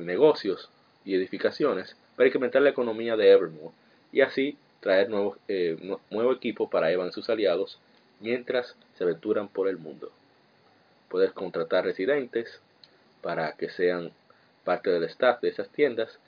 [0.00, 0.68] negocios
[1.04, 3.76] y edificaciones para incrementar la economía de Evermore
[4.10, 5.76] y así traer nuevos, eh,
[6.10, 7.78] nuevo equipo para Evan y sus aliados
[8.20, 10.10] mientras se aventuran por el mundo.
[11.08, 12.60] Puedes contratar residentes
[13.22, 14.12] para que sean
[14.64, 16.18] parte del staff de esas tiendas,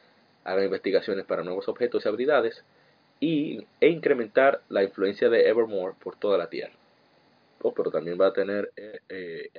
[0.44, 2.64] hagan investigaciones para nuevos objetos y habilidades
[3.20, 6.72] y, e incrementar la influencia de Evermore por toda la Tierra.
[7.62, 9.50] Oh, pero también va a tener eh, eh,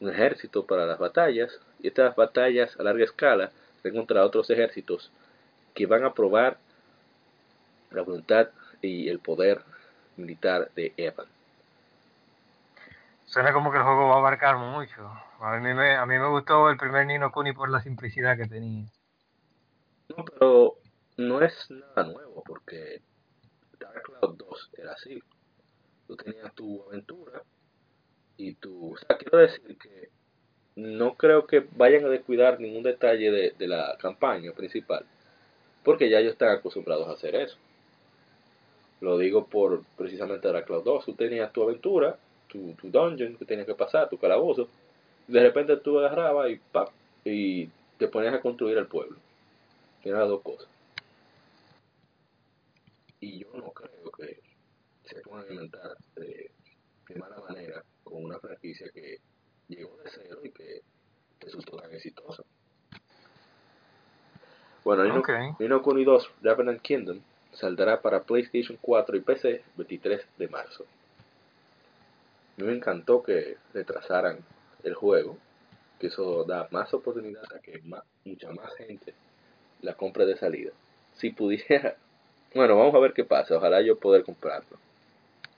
[0.00, 3.50] un ejército para las batallas y estas batallas a larga escala
[3.82, 5.10] son contra otros ejércitos
[5.74, 6.56] que van a probar
[7.90, 8.48] la voluntad
[8.80, 9.62] y el poder
[10.16, 11.26] militar de Evan.
[13.26, 15.10] Suena como que el juego va a abarcar mucho.
[15.40, 18.46] A mí me, a mí me gustó el primer Nino Kuni por la simplicidad que
[18.46, 18.84] tenía.
[20.08, 20.74] No, pero
[21.16, 23.00] no es nada nuevo porque
[23.78, 25.22] Dark Cloud 2 era así.
[26.06, 27.42] Tú tenías tu aventura
[28.36, 28.92] y tu...
[28.92, 30.10] O sea, quiero decir que
[30.76, 35.06] no creo que vayan a descuidar ningún detalle de, de la campaña principal
[35.84, 37.56] porque ya ellos están acostumbrados a hacer eso.
[39.04, 41.04] Lo digo por precisamente la Cloud 2.
[41.04, 42.16] Tú tenías tu aventura,
[42.48, 44.66] tu, tu dungeon que tenías que pasar, tu calabozo.
[45.28, 46.88] De repente tú agarrabas y ¡pap!
[47.22, 49.18] y te ponías a construir el pueblo.
[50.02, 50.68] Tienes las dos cosas.
[53.20, 54.40] Y yo no creo que
[55.04, 56.50] se puedan inventar de,
[57.16, 59.18] mala manera con una franquicia que
[59.68, 60.80] llegó de cero y que
[61.40, 62.42] resultó tan exitosa.
[64.82, 65.50] Bueno, okay.
[65.58, 67.20] Nino Kuni 2 Revenant Kingdom
[67.54, 70.84] saldrá para PlayStation 4 y PC 23 de marzo.
[72.56, 74.38] Me encantó que retrasaran
[74.84, 75.38] el juego,
[75.98, 77.82] que eso da más oportunidad a que
[78.24, 79.14] mucha más gente
[79.82, 80.72] la compre de salida.
[81.14, 81.96] Si pudiera,
[82.54, 84.78] bueno, vamos a ver qué pasa, ojalá yo poder comprarlo.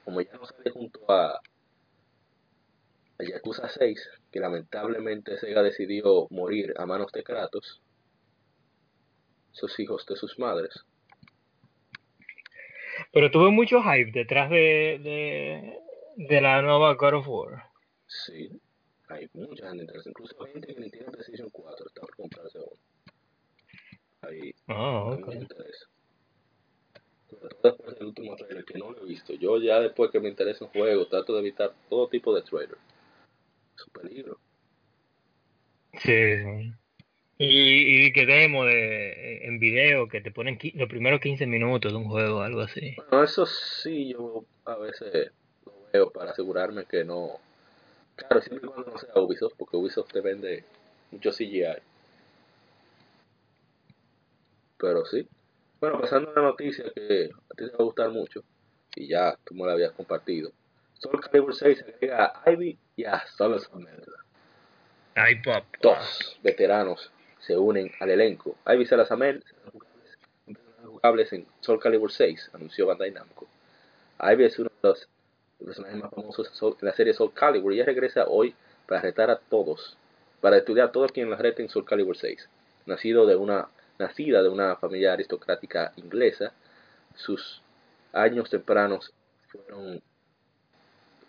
[0.05, 1.41] Como ya no sale junto a,
[3.19, 7.81] a Yakuza 6, que lamentablemente Sega decidió morir a manos de Kratos,
[9.53, 10.85] sus hijos de sus madres,
[13.13, 15.79] pero tuve mucho hype detrás de, de,
[16.17, 17.65] de la nueva God of War.
[18.07, 18.51] Sí,
[19.09, 20.11] hay mucha gente interesada.
[20.11, 22.81] Incluso gente que ni tiene PlayStation 4 está por comprarse uno.
[24.23, 25.25] Ahí oh, okay.
[25.25, 25.89] mucho interés.
[27.31, 29.35] Sobre todo después del último trailer que no lo he visto.
[29.35, 32.79] Yo ya después que me interesa un juego trato de evitar todo tipo de trailer.
[33.77, 34.39] Es un peligro.
[35.95, 36.73] Sí, sí.
[37.39, 41.99] Y, y que demo de, en video que te ponen los primeros 15 minutos de
[41.99, 42.97] un juego, algo así.
[42.97, 45.33] Bueno, eso sí, yo a veces
[45.67, 47.39] lo veo para asegurarme que no.
[48.17, 50.65] Claro, siempre y cuando no sea Ubisoft, porque Ubisoft te vende
[51.11, 51.77] mucho CGI.
[54.79, 55.29] Pero sí.
[55.79, 58.43] Bueno, pasando a una noticia que a ti te va a gustar mucho,
[58.95, 60.53] y ya tú me la habías compartido.
[60.95, 63.87] Soul Calibur 6 agrega a Ivy y a Solomon.
[65.45, 65.65] Pop.
[65.83, 67.11] Dos veteranos
[67.47, 68.57] se unen al elenco.
[68.67, 69.43] Ivy serán
[70.85, 73.47] jugables en Soul Calibur 6, anunció Bandai Namco.
[74.21, 75.09] Ivy es uno de los
[75.65, 78.55] personajes más famosos en la serie Soul Calibur y regresa hoy
[78.89, 79.97] para retar a todos,
[80.41, 82.49] para estudiar a todos quienes la reten en Soul Calibur 6.
[82.87, 86.53] Nacido de una, nacida de una familia aristocrática inglesa,
[87.15, 87.63] sus
[88.13, 89.13] años tempranos
[89.49, 90.03] fueron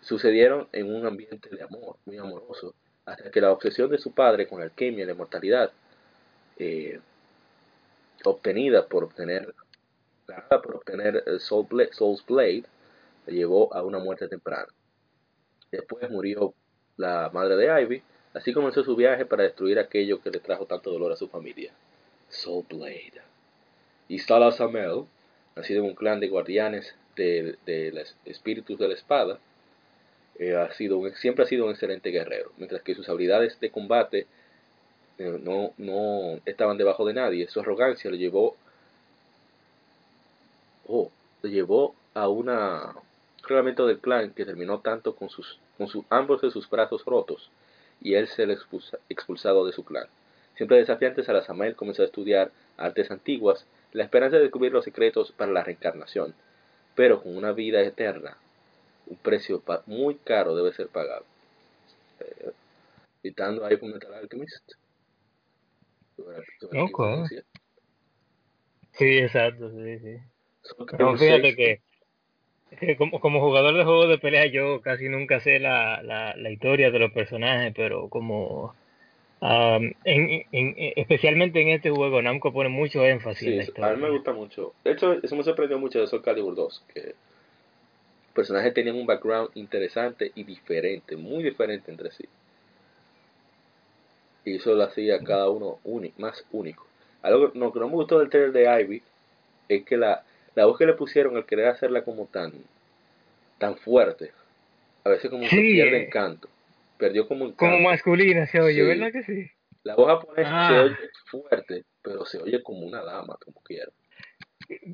[0.00, 4.46] sucedieron en un ambiente de amor, muy amoroso, hasta que la obsesión de su padre
[4.46, 5.70] con la alquimia y la inmortalidad
[6.58, 7.00] eh,
[8.24, 9.54] obtenida por obtener
[10.48, 12.64] por obtener el Soul Soul's Blade
[13.26, 14.68] le llevó a una muerte temprana.
[15.70, 16.54] Después murió
[16.96, 18.02] la madre de Ivy,
[18.34, 21.72] así comenzó su viaje para destruir aquello que le trajo tanto dolor a su familia,
[22.28, 23.22] Soul Blade.
[24.08, 25.04] Y Salah Samel,
[25.56, 27.56] nacido en un clan de guardianes de,
[27.92, 29.38] los espíritus de la espada,
[30.38, 34.20] eh, ha sido siempre ha sido un excelente guerrero, mientras que sus habilidades de combate
[34.20, 34.26] eh,
[35.18, 37.48] no, no estaban debajo de nadie.
[37.48, 38.56] Su arrogancia le llevó,
[40.86, 41.10] oh,
[41.42, 42.50] le llevó a un
[43.42, 47.50] reglamento del clan que terminó tanto con, sus, con ambos de sus brazos rotos
[48.00, 48.56] y él ser
[49.08, 50.06] expulsado de su clan.
[50.56, 55.52] Siempre desafiante, Samael comenzó a estudiar artes antiguas, la esperanza de descubrir los secretos para
[55.52, 56.34] la reencarnación,
[56.94, 58.36] pero con una vida eterna,
[59.06, 61.24] un precio muy caro debe ser pagado.
[62.20, 62.52] Eh,
[63.24, 64.72] a Metal Alchemist,
[68.92, 70.16] Sí, exacto, sí, sí.
[70.98, 76.02] No, fíjate que, como, como, jugador de juegos de pelea yo casi nunca sé la,
[76.02, 78.74] la, la historia de los personajes, pero como
[79.40, 83.92] en, en, especialmente en este juego Namco pone mucho énfasis en la historia.
[83.92, 84.74] A mí me gusta mucho.
[84.84, 87.14] De hecho, eso me sorprendió mucho de Soul Calibur 2, que los
[88.34, 92.28] personajes tenían un background interesante y diferente, muy diferente entre sí
[94.48, 95.78] y eso lo hacía cada uno
[96.18, 96.86] más único.
[97.22, 99.02] Algo que no, que no me gustó del trailer de Ivy
[99.68, 100.22] es que la,
[100.54, 102.52] la voz que le pusieron al querer hacerla como tan
[103.58, 104.30] tan fuerte,
[105.04, 106.48] a veces como que pierde encanto.
[106.96, 107.58] Perdió como encanto.
[107.58, 109.50] Como masculina se oye, ¿verdad que sí?
[109.82, 110.82] La voz japonesa se ah.
[110.82, 113.90] oye fuerte, pero se oye como una dama, como quiera.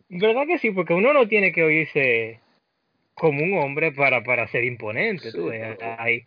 [0.08, 0.70] ¿Verdad que sí?
[0.70, 2.40] Porque uno no tiene que oírse
[3.14, 5.32] como un hombre para, para ser imponente.
[5.32, 6.26] tú hay,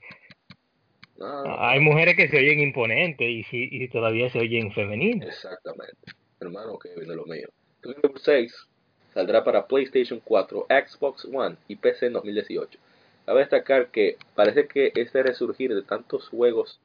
[1.19, 5.27] hay mujeres que se oyen imponentes y, si, y todavía se oyen femeninas.
[5.27, 6.11] Exactamente.
[6.39, 7.47] Hermano, que viene lo mío.
[7.83, 8.67] Número 6
[9.13, 12.77] saldrá para PlayStation 4, Xbox One y PC en 2018.
[13.25, 16.79] Cabe destacar que parece que este resurgir de tantos juegos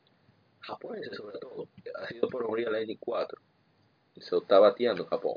[0.61, 1.69] japoneses, sobre todo,
[2.01, 3.39] ha sido por Unreal Engine 4
[4.15, 5.37] y se está bateando Japón.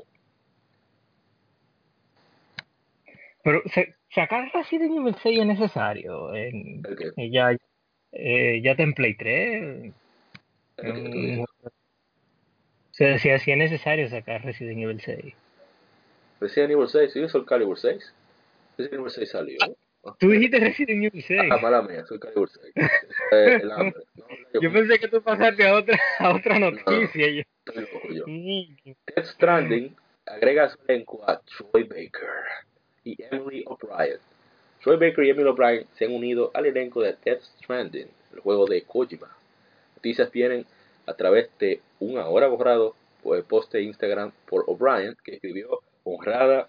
[3.44, 3.62] Pero
[4.12, 6.34] sacar Resident Evil 6 es necesario.
[6.34, 6.82] En,
[7.30, 7.56] ya,
[8.12, 9.92] eh, ya en Play 3.
[12.92, 15.34] se decía si es necesario sacar Resident Evil 6.
[16.40, 17.28] Resident Evil 6, ¿sí?
[17.28, 18.14] Soul Calibur 6.
[18.78, 19.58] Resident Evil 6 salió.
[20.18, 21.40] Tú dijiste Resident Evil 6.
[21.50, 22.74] Ah, mala mía, Soul Calibur 6.
[23.62, 24.02] el hambre.
[24.60, 27.28] yo, pensé que tú pasaste a otra, a otra noticia.
[27.28, 27.42] yo.
[27.66, 28.24] Estoy loco yo.
[29.14, 32.44] Death Stranding agrega su elenco a Troy Baker
[33.04, 34.18] y Emily O'Brien
[34.86, 38.66] Troy Baker y Emily O'Brien se han unido al elenco de Death Stranding, el juego
[38.66, 39.36] de Kojima.
[39.96, 40.64] Noticias vienen
[41.06, 42.94] a través de un ahora borrado
[43.48, 46.68] post de Instagram por O'Brien, que escribió honrada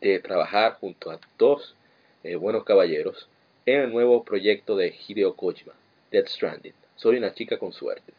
[0.00, 1.76] de trabajar junto a dos
[2.24, 3.28] eh, buenos caballeros
[3.66, 5.74] en el nuevo proyecto de Hideo Kojima,
[6.10, 6.72] Death Stranding.
[6.96, 8.14] Soy una chica con suerte.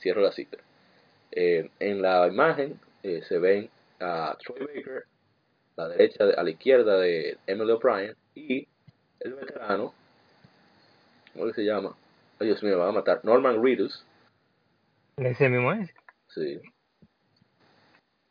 [0.00, 0.58] Cierro la cita.
[1.30, 5.04] Eh, en la imagen eh, se ven a Troy Baker,
[5.76, 8.66] la derecha, a la izquierda de Emily O'Brien y
[9.24, 9.94] el veterano,
[11.32, 11.94] ¿cómo se llama?
[12.38, 13.24] Ay, Dios mío, me va a matar.
[13.24, 14.04] Norman Reedus.
[15.16, 15.94] ¿Ese mismo es?
[16.28, 16.60] Sí.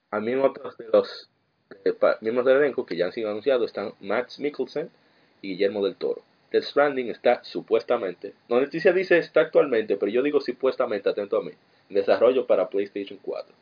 [0.09, 1.29] A mí otros de los
[1.85, 4.89] eh, miembros del elenco que ya han sido anunciados están Max Mikkelsen
[5.41, 6.21] y Guillermo del Toro.
[6.49, 11.43] The Stranding está supuestamente, no noticia dice está actualmente, pero yo digo supuestamente, atento a
[11.43, 11.51] mí,
[11.89, 13.55] en desarrollo para PlayStation 4.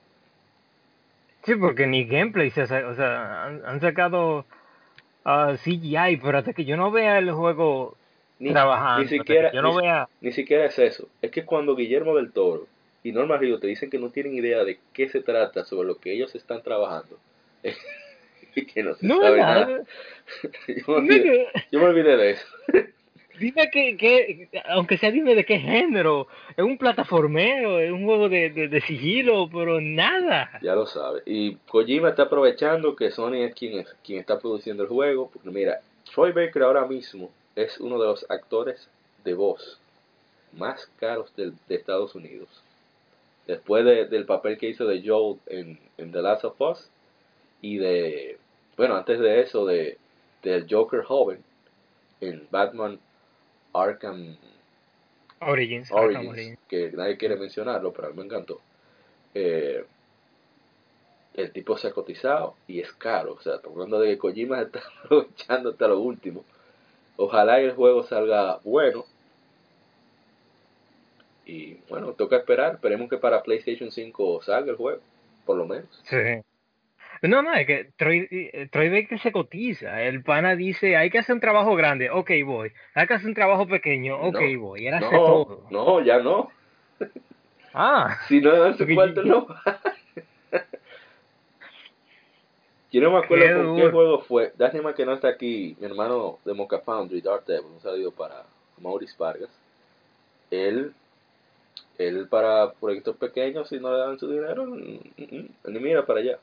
[1.44, 4.46] Sí, porque ni gameplay, o sea, han sacado
[5.30, 7.96] uh, CGI, pero hasta que yo no vea el juego
[8.40, 10.08] ni, trabajando, ni siquiera, yo no ni, vea...
[10.22, 11.08] ni siquiera es eso.
[11.22, 12.68] Es que cuando Guillermo del Toro
[13.04, 15.96] y Norman Río te dicen que no tienen idea de qué se trata, sobre lo
[15.98, 17.18] que ellos están trabajando,
[18.56, 19.66] y que no se No, sabe nada.
[19.68, 19.84] nada,
[20.68, 22.46] yo, me olvidé, yo me olvidé de eso.
[23.40, 28.30] Dime que, que, aunque sea dime de qué género, es un plataformero, es un juego
[28.30, 30.50] de, de, de sigilo, pero nada.
[30.62, 31.24] Ya lo sabes.
[31.26, 35.50] Y Kojima está aprovechando que Sony es quien, es quien está produciendo el juego, porque
[35.50, 35.80] mira,
[36.14, 38.90] Troy Baker ahora mismo es uno de los actores
[39.24, 39.80] de voz
[40.54, 42.48] más caros del- de, Estados Unidos.
[43.48, 46.90] Después de- del papel que hizo de Joel en, en The Last of Us
[47.62, 48.38] y de,
[48.78, 49.98] bueno, antes de eso, de
[50.44, 51.44] del Joker joven
[52.22, 52.98] en Batman
[53.74, 54.38] Arkham
[55.42, 56.60] Origins, Arkham Origins, Origins.
[56.68, 58.60] que nadie quiere mencionarlo, pero a mí me encantó.
[59.34, 59.86] Eh,
[61.36, 63.34] el tipo se ha cotizado y es caro.
[63.34, 66.44] O sea, estamos hablando de que Kojima está aprovechando hasta lo último.
[67.18, 69.06] Ojalá el juego salga bueno.
[71.46, 72.76] Y bueno, toca esperar.
[72.76, 75.02] Esperemos que para PlayStation 5 salga el juego,
[75.46, 75.88] por lo menos.
[76.04, 76.44] Sí.
[77.22, 80.02] No, no, es que Troy, eh, Troy Baker se cotiza.
[80.04, 82.72] El pana dice, hay que hacer un trabajo grande, ok, voy.
[82.94, 84.88] Hay que hacer un trabajo pequeño, ok, No, voy.
[84.88, 85.68] Él hace No, todo.
[85.70, 86.52] no, ya no.
[87.74, 89.48] Ah, Si no dan su cuarto, yo- no.
[92.92, 94.52] Yo no me acuerdo Qué con qué juego fue.
[94.58, 98.44] Lástima que no está aquí mi hermano de Mocha Foundry, Dark Devil, un saludo para
[98.80, 99.52] Maurice Vargas.
[100.50, 100.92] Él,
[102.00, 105.80] él para proyectos pequeños, si no le dan su dinero, mm, mm, mm, él ni
[105.80, 106.40] mira para allá.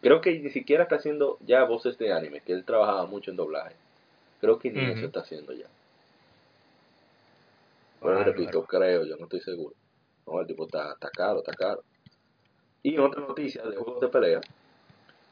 [0.00, 3.36] Creo que ni siquiera está haciendo ya voces de anime, que él trabajaba mucho en
[3.36, 3.74] doblaje.
[4.40, 5.66] Creo que ni eso está haciendo ya.
[8.00, 8.24] Bárbaro.
[8.24, 9.74] repito, creo, yo no estoy seguro.
[10.26, 11.82] No, el tipo está, está caro, está caro.
[12.82, 14.40] Y otra noticia de juegos de pelea.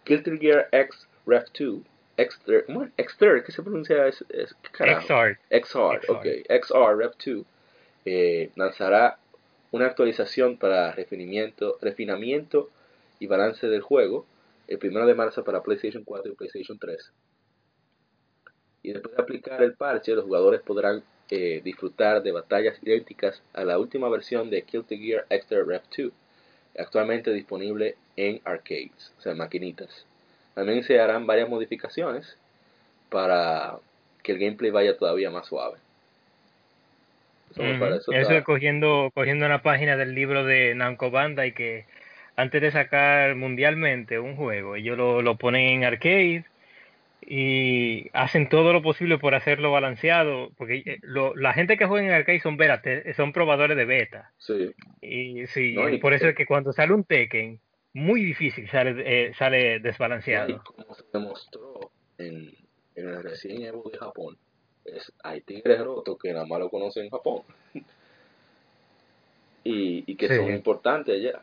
[0.05, 1.81] Guilty Gear X Rev 2.
[2.19, 2.91] Xter, ¿cómo es?
[2.99, 4.07] Xter, ¿qué se pronuncia?
[4.07, 4.55] Es, es.
[4.73, 5.39] XR.
[5.51, 6.11] XR, XR.
[6.11, 6.27] ok.
[6.49, 7.47] XR Rev 2
[8.05, 9.19] eh, lanzará
[9.71, 12.71] una actualización para refinamiento, refinamiento
[13.21, 14.27] y balance del juego
[14.69, 17.13] el 1 de marzo para PlayStation 4 y PlayStation 3.
[18.83, 23.65] Y después de aplicar el parche, los jugadores podrán eh, disfrutar de batallas idénticas a
[23.65, 26.13] la última versión de Guilty Gear Xter Rev 2,
[26.79, 30.07] actualmente disponible en arcades, o sea, maquinitas.
[30.55, 32.37] También se harán varias modificaciones
[33.11, 33.79] para
[34.23, 35.79] que el gameplay vaya todavía más suave.
[37.51, 41.87] Eso parece Eso otra- es cogiendo, cogiendo una página del libro de Namco Bandai que
[42.39, 46.45] antes de sacar mundialmente un juego, ellos lo, lo ponen en arcade
[47.21, 52.07] y hacen todo lo posible por hacerlo balanceado, porque eh, lo- la gente que juega
[52.07, 52.81] en arcade son beta,
[53.17, 54.33] son probadores de beta.
[54.39, 57.61] Sí, Y sí, No, y- por eso es que cuando sale un Tekken,
[57.93, 60.63] muy difícil sale, eh, sale y desbalanceado.
[60.65, 62.53] como se demostró en,
[62.95, 64.37] en el recién Evo de Japón,
[64.85, 67.43] es, hay tigres rotos que nada más lo conocen en Japón.
[69.65, 70.35] y, y que Sí.
[70.37, 71.43] son importantes allá.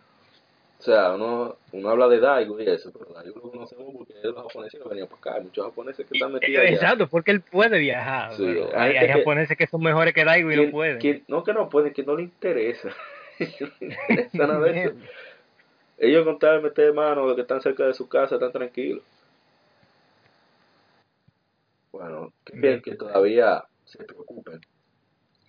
[0.78, 4.21] O sea, uno, uno habla de Daigo y eso, pero Daigo lo conocemos porque es
[4.21, 5.34] de los japoneses que venían para acá.
[5.36, 6.69] Hay muchos japoneses que están metidos allá.
[6.76, 8.34] Exacto, porque él puede viajar.
[8.36, 11.23] Sí, pero hay hay, que- japoneses que son mejores que Daigo y ¿Quién- no pueden.
[11.28, 12.89] no que no pueden, que no le interesa.
[13.39, 14.95] no le interesa nada de eso.
[15.97, 19.01] Ellos con tal de meter mano de que están cerca de su casa, están tranquilos.
[21.93, 22.82] Bueno, qué Bien.
[22.82, 24.59] que todavía se preocupen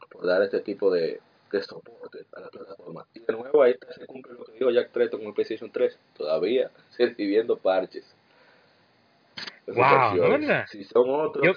[0.09, 1.21] por dar este tipo de,
[1.57, 3.07] de soporte a la plataforma.
[3.15, 5.71] Y de nuevo ahí está, se cumple lo que dijo Jack Tretton con el PlayStation
[5.71, 5.99] 3.
[6.17, 8.15] Todavía recibiendo parches.
[9.67, 9.77] Wow,
[10.15, 10.49] versiones.
[10.49, 10.67] ¿verdad?
[10.69, 11.53] Si son otros, Yo,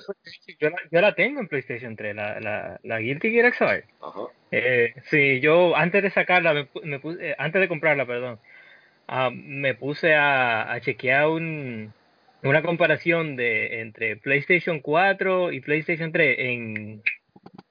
[0.60, 3.84] yo, la, yo la tengo en PlayStation 3, la, la, la Guilty Gear XR.
[4.02, 4.22] ajá,
[4.52, 8.40] Eh, sí, yo antes de sacarla, me puse, eh, antes de comprarla, perdón,
[9.08, 11.94] ah, me puse a, a chequear un,
[12.42, 17.04] una comparación de entre PlayStation 4 y PlayStation 3 en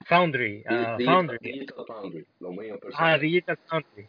[0.09, 0.63] Foundry.
[0.67, 1.39] ah, Digital, Foundry.
[1.53, 3.21] Digital Foundry, lo mío Ah, personal.
[3.21, 4.07] Digital Foundry.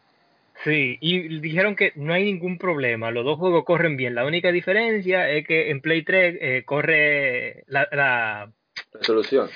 [0.63, 4.13] Sí, y dijeron que no hay ningún problema, los dos juegos corren bien.
[4.15, 8.51] La única diferencia es que en Play 3 eh, corre la, la
[8.91, 9.49] Resolución.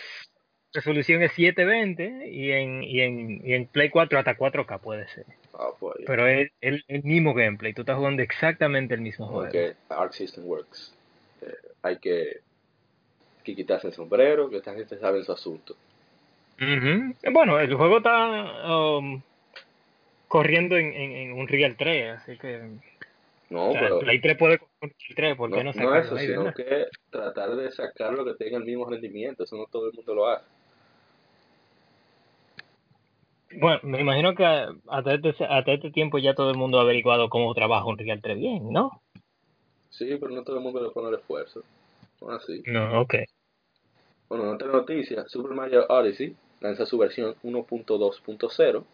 [0.74, 5.26] resolución es 720 y en, y, en, y en Play 4 hasta 4K puede ser.
[5.54, 9.42] Ah, pues, Pero es el, el mismo gameplay, tú estás jugando exactamente el mismo juego.
[9.44, 10.94] porque Arc System Works.
[11.42, 11.48] Eh,
[11.82, 12.40] hay que,
[13.44, 15.76] que quitarse el sombrero, que esta gente sabe su asunto.
[16.60, 17.16] Ujú.
[17.32, 19.22] Bueno, el juego está um,
[20.28, 22.80] corriendo en, en, en un Real 3, así que
[23.50, 25.72] No, o sea, pero el Play 3 puede correr Real 3, ¿por no, qué no,
[25.72, 26.56] no sacarlo eso, sino verdad?
[26.56, 29.44] que tratar de sacar lo que tenga el mismo rendimiento.
[29.44, 30.46] Eso no todo el mundo lo hace.
[33.60, 37.30] Bueno, me imagino que hasta este, hasta este tiempo ya todo el mundo ha averiguado
[37.30, 39.02] cómo trabaja un Real 3 bien, ¿no?
[39.92, 41.62] Sí, pero no todo el mundo le pone el esfuerzo.
[42.22, 42.64] No es así.
[42.66, 43.16] No, ok.
[44.30, 48.86] Bueno, en otra noticia, Super Mario Odyssey lanza su versión 1.2.0, una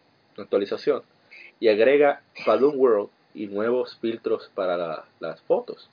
[0.44, 1.02] actualización,
[1.60, 5.88] y agrega Balloon World y nuevos filtros para las fotos.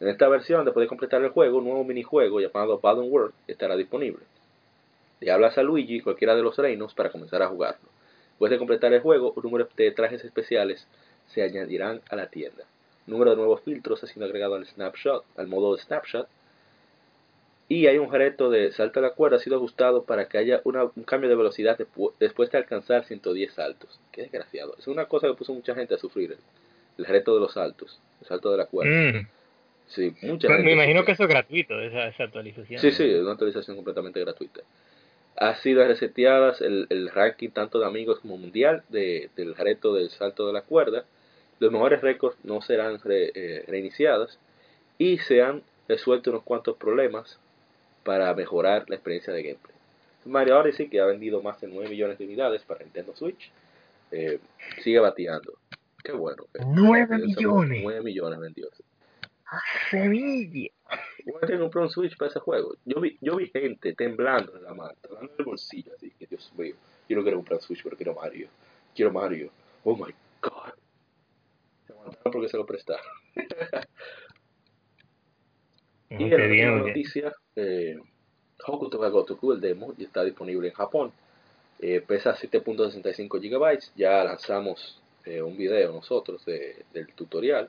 [0.00, 3.76] En esta versión, después de completar el juego, un nuevo minijuego llamado Balloon World estará
[3.76, 4.24] disponible.
[5.20, 7.88] Le hablas a Luigi cualquiera de los reinos para comenzar a jugarlo.
[8.30, 10.86] Después de completar el juego, un número de trajes especiales
[11.28, 12.64] se añadirán a la tienda.
[13.06, 16.26] Número de nuevos filtros ha sido agregado al snapshot, al modo snapshot.
[17.68, 20.60] Y hay un reto de salto a la cuerda ha sido ajustado para que haya
[20.64, 21.78] un cambio de velocidad
[22.20, 24.00] después de alcanzar 110 saltos.
[24.12, 24.76] Qué desgraciado.
[24.78, 26.36] Es una cosa que puso mucha gente a sufrir.
[26.98, 29.18] El, reto de los saltos, el salto de la cuerda.
[29.18, 29.28] Mm.
[29.86, 32.80] Sí, mucha Me imagino que eso es gratuito, esa, esa actualización.
[32.80, 34.60] Sí, sí, es una actualización completamente gratuita
[35.36, 40.10] ha sido reseteadas el, el, ranking tanto de amigos como mundial de, del reto del
[40.10, 41.04] salto de la cuerda.
[41.58, 44.38] Los mejores récords no serán eh, reiniciados
[44.98, 47.38] y se han resuelto unos cuantos problemas
[48.04, 49.74] para mejorar la experiencia de gameplay.
[50.26, 53.50] Mario Odyssey, que ha vendido más de 9 millones de unidades para Nintendo Switch,
[54.10, 54.38] eh,
[54.82, 55.58] sigue bateando.
[56.02, 56.44] Qué bueno.
[56.66, 57.80] 9 millones.
[57.82, 58.68] 9 millones vendió.
[59.90, 60.70] Sevilla.
[61.24, 62.76] Voy a comprar un Switch para ese juego.
[62.84, 66.26] Yo vi, yo vi gente temblando en la mano, temblando en el bolsillo, así que
[66.26, 66.74] Dios mío.
[67.08, 68.48] Yo no quiero comprar un Switch, pero quiero Mario.
[68.94, 69.50] Quiero Mario.
[69.84, 70.74] Oh my god.
[71.86, 71.94] Se
[72.30, 73.04] porque se lo prestaron.
[76.10, 77.98] y en la noticia, eh,
[78.66, 81.12] Hokuto ga Gotoku, el demo, ya está disponible en Japón.
[81.80, 83.78] Eh, pesa 7.65 GB.
[83.96, 87.68] Ya lanzamos eh, un video nosotros de, del tutorial.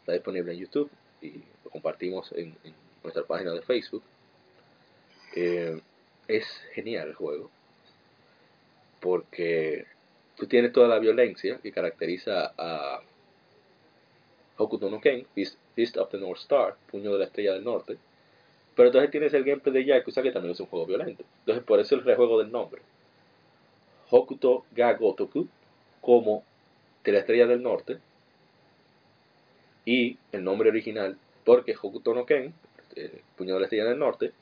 [0.00, 2.54] Está disponible en YouTube y lo compartimos en,
[3.02, 4.02] nuestra página de Facebook.
[6.26, 7.50] Es genial el juego
[9.00, 9.86] porque
[10.36, 13.00] tú tienes toda la violencia que caracteriza a
[14.56, 17.98] Hokuto no Ken, Fist, of the North Star, Puño de la Estrella del Norte,
[18.76, 21.24] pero entonces tienes el gameplay de Yakuza que también es un juego violento.
[21.40, 22.82] Entonces por eso el rejuego del nombre.
[24.10, 25.48] Hokuto ga Gotoku
[26.00, 26.44] como
[27.02, 27.98] de la Estrella del Norte
[29.86, 32.52] y el nombre original, porque Hokuto no Ken,
[32.96, 34.32] el puño de la estrella del norte,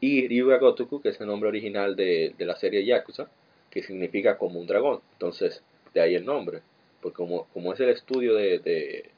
[0.00, 3.28] y Ryuga Gotoku, que es el nombre original de, la serie Yakuza,
[3.70, 5.00] que significa como un dragón.
[5.12, 5.62] Entonces,
[5.92, 6.62] de ahí el nombre,
[7.02, 9.10] porque como, como es el estudio de, de,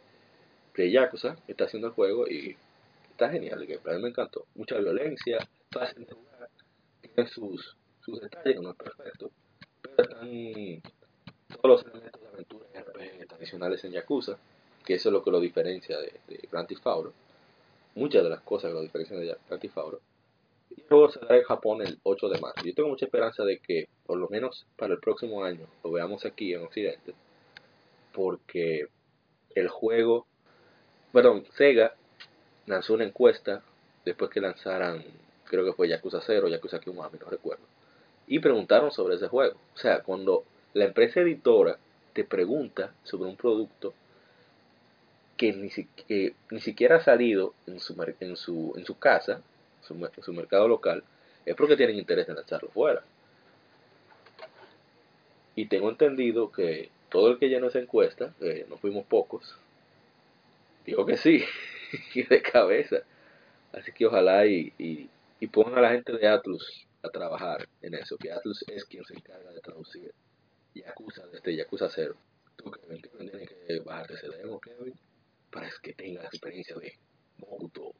[0.76, 2.56] de Yakuza, está haciendo el juego y
[3.20, 4.46] está genial, para mí me encantó.
[4.54, 6.48] Mucha violencia, fácil de jugar,
[7.02, 9.30] tiene sus, sus detalles, no es perfecto,
[9.82, 10.82] pero están
[11.48, 14.38] todos los elementos de aventura RPG tradicionales en Yakuza
[14.86, 17.12] que eso es lo que lo diferencia de, de Grand Theft Auto.
[17.94, 20.00] Muchas de las cosas que lo diferencian de Grand Theft Auto.
[20.70, 22.64] Y luego se dará en Japón el 8 de marzo.
[22.64, 26.24] Yo tengo mucha esperanza de que, por lo menos para el próximo año, lo veamos
[26.24, 27.12] aquí en Occidente.
[28.14, 28.86] Porque
[29.54, 30.26] el juego,
[31.12, 31.94] perdón, Sega
[32.70, 33.62] lanzó una encuesta
[34.04, 35.04] después que lanzaran,
[35.44, 37.64] creo que fue Yakuza 0, Yakuza Kiwami, no recuerdo.
[38.26, 39.56] Y preguntaron sobre ese juego.
[39.74, 41.76] O sea, cuando la empresa editora
[42.12, 43.92] te pregunta sobre un producto,
[45.36, 45.70] que ni,
[46.50, 49.40] ni siquiera ha salido en su, en su, en su casa,
[49.88, 51.02] en su mercado local,
[51.46, 53.02] es porque tienen interés en lanzarlo fuera.
[55.56, 59.56] Y tengo entendido que todo el que llenó esa encuesta, eh, no fuimos pocos,
[60.86, 61.44] dijo que sí,
[62.14, 62.96] y de cabeza.
[63.72, 68.16] Así que ojalá y, y, pongan a la gente de Atlus a trabajar en eso,
[68.16, 70.12] que Atlus es quien se encarga de traducir
[70.74, 72.14] Yakuza desde Yakuza 0.
[72.56, 74.94] Tú, que tienes que bajarte ese demo, Kevin
[75.50, 76.92] para que tenga la experiencia de
[77.38, 77.94] Moto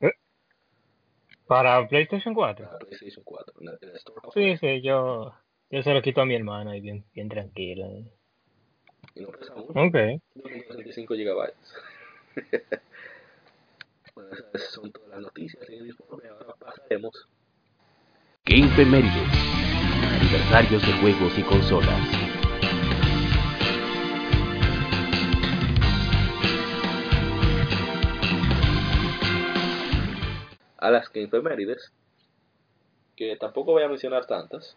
[0.00, 0.12] ¿Eh?
[1.46, 2.66] ¿Para PlayStation 4?
[2.66, 3.54] Para PlayStation 4.
[4.34, 5.34] sí, sí, yo,
[5.70, 7.86] yo se lo quito a mi hermana y bien, bien tranquila.
[9.14, 9.72] Y no pesa mucho.
[9.72, 9.96] Ok.
[10.68, 11.52] 65 GB.
[14.14, 16.28] bueno, esas son todas las noticias en el informe.
[16.28, 17.28] Ahora pasaremos.
[18.44, 18.68] Game.
[20.20, 22.32] Aniversarios de juegos y consolas.
[30.82, 31.28] a las que
[33.14, 34.76] que tampoco voy a mencionar tantas,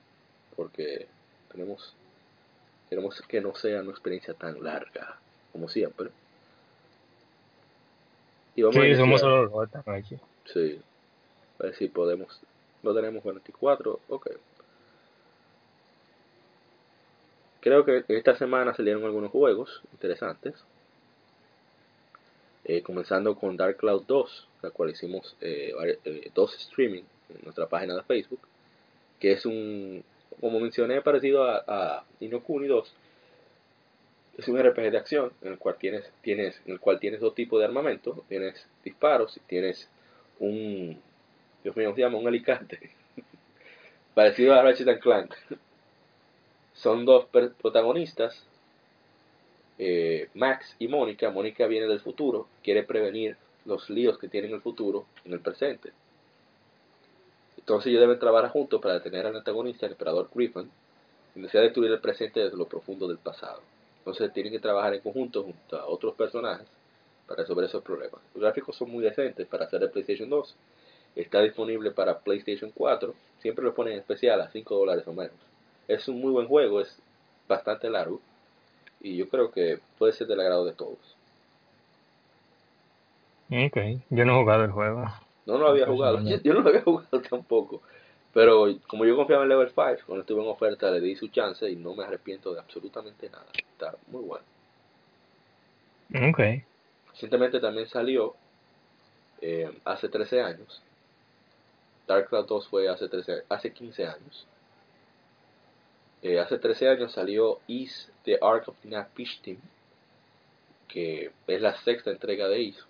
[0.55, 1.07] porque
[1.51, 1.95] tenemos,
[2.95, 5.17] queremos que no sea una experiencia tan larga
[5.51, 6.09] como siempre.
[8.55, 10.17] Y vamos sí, a somos solo aquí.
[10.45, 10.79] Sí,
[11.59, 12.39] a ver si podemos,
[12.83, 14.29] no tenemos 24, ok.
[17.59, 20.53] Creo que esta semana salieron algunos juegos interesantes.
[22.63, 25.73] Eh, comenzando con Dark Cloud 2, la cual hicimos eh,
[26.05, 28.39] eh, dos streaming en nuestra página de Facebook,
[29.19, 30.03] que es un,
[30.41, 32.95] como mencioné, parecido a, a Inokuni 2.
[34.37, 37.35] Es un RPG de acción en el cual tienes, tienes, en el cual tienes dos
[37.35, 39.89] tipos de armamento, tienes disparos y tienes
[40.39, 41.01] un,
[41.63, 42.91] Dios mío, se llama un alicate,
[44.13, 45.33] parecido a Ratchet Clank.
[46.73, 48.45] Son dos protagonistas,
[49.79, 51.31] eh, Max y Mónica.
[51.31, 55.39] Mónica viene del futuro, quiere prevenir los líos que tiene en el futuro en el
[55.39, 55.91] presente.
[57.65, 60.69] Entonces ellos deben trabajar juntos para detener al antagonista, el emperador Griffin,
[61.33, 63.59] y desea destruir el presente desde lo profundo del pasado.
[63.97, 66.67] Entonces tienen que trabajar en conjunto junto a otros personajes
[67.25, 68.21] para resolver esos problemas.
[68.35, 70.55] Los gráficos son muy decentes para hacer el PlayStation 2.
[71.15, 73.15] Está disponible para PlayStation 4.
[73.39, 75.33] Siempre lo ponen en especial a 5 dólares o menos.
[75.87, 76.95] Es un muy buen juego, es
[77.47, 78.21] bastante largo.
[79.01, 80.99] Y yo creo que puede ser del agrado de todos.
[83.49, 83.77] Ok,
[84.11, 85.05] yo no he jugado el juego.
[85.45, 86.19] No, no lo había jugado.
[86.43, 87.81] Yo, no lo había jugado tampoco.
[88.33, 91.69] Pero como yo confiaba en Level 5, cuando estuve en oferta le di su chance
[91.69, 93.45] y no me arrepiento de absolutamente nada.
[93.55, 94.43] Está muy bueno.
[96.29, 96.39] Ok.
[97.11, 98.35] Recientemente también salió
[99.39, 100.81] eh, hace 13 años.
[102.07, 104.45] Dark Cloud 2 fue hace, 13, hace 15 años.
[106.21, 109.59] Eh, hace 13 años salió Is the Ark of Napishtim,
[110.87, 112.85] que es la sexta entrega de Is.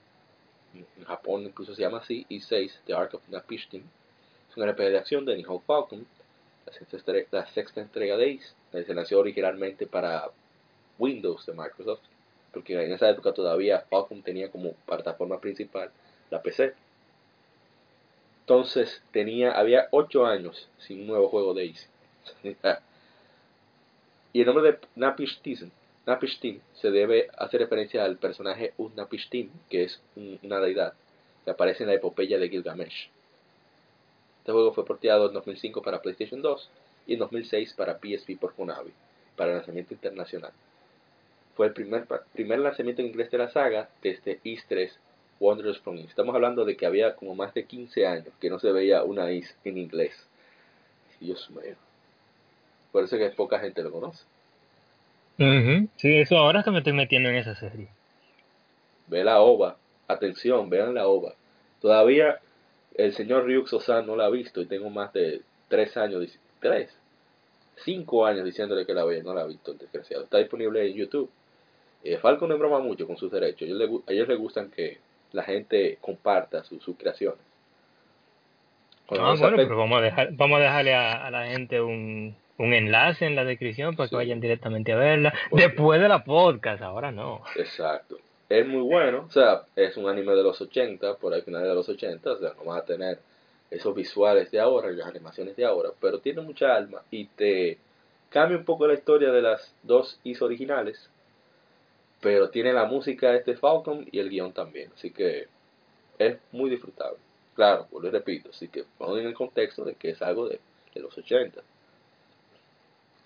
[0.98, 3.84] En Japón incluso se llama así, Is 6, The Ark of Napishtim
[4.58, 6.06] una RPG de acción de Nihon Falcon,
[7.32, 8.86] la sexta, entrega de Ace.
[8.86, 10.30] Se nació originalmente para
[10.98, 12.02] Windows de Microsoft,
[12.54, 15.92] porque en esa época todavía Falcon tenía como plataforma principal
[16.30, 16.74] la PC.
[18.42, 21.88] Entonces tenía, había 8 años sin un nuevo juego de Ace.
[24.34, 25.72] y el nombre de Napishtim,
[26.06, 30.02] Napishtim se debe hacer referencia al personaje Utnapishtim, que es
[30.44, 30.94] una deidad
[31.44, 33.10] que aparece en la epopeya de Gilgamesh.
[34.40, 36.70] Este juego fue porteado en 2005 para PlayStation 2
[37.08, 38.92] y en 2006 para PSP por Konami,
[39.36, 40.52] para lanzamiento internacional.
[41.56, 45.00] Fue el primer, lanzamiento en inglés de la saga desde Is 3
[45.40, 46.10] Wonders from East.
[46.10, 49.32] Estamos hablando de que había como más de 15 años que no se veía una
[49.32, 50.14] Is en inglés.
[51.20, 51.76] Dios mío.
[52.92, 54.24] Por eso es que poca gente lo conoce.
[55.38, 57.90] Sí, eso ahora es que me estoy metiendo en esa serie.
[59.08, 59.78] Ve la OVA.
[60.08, 61.34] Atención, vean la OVA.
[61.82, 62.40] Todavía
[62.96, 66.26] el señor Ryuk Sosan no la ha visto y tengo más de tres años,
[66.60, 66.98] tres,
[67.84, 70.24] cinco años diciéndole que la vea, no la ha visto el desgraciado.
[70.24, 71.30] Está disponible en YouTube.
[72.04, 73.68] Eh, Falcon no broma mucho con sus derechos.
[73.68, 75.00] a ellos les gustan que
[75.34, 77.40] la gente comparta sus creaciones.
[79.10, 83.26] ah, bueno, pero vamos a, dejar, vamos a dejarle a, la gente un, un, enlace
[83.26, 85.34] en la descripción para que vayan directamente a verla.
[85.52, 87.42] Después de la podcast, ahora no.
[87.56, 88.18] Exacto
[88.50, 91.74] es muy bueno, o sea, es un anime de los 80, por ahí final de
[91.74, 93.20] los 80, o sea, no vas a tener
[93.72, 97.80] esos visuales de ahora y las animaciones de ahora, pero tiene mucha alma y te
[98.30, 101.10] cambia un poco la historia de las dos is originales,
[102.22, 105.48] pero tiene la música de este Falcon y el guion también, así que
[106.20, 107.18] es muy disfrutable.
[107.56, 110.60] Claro, pues lo repito, así que pongan en el contexto de que es algo de,
[110.96, 111.62] los 80.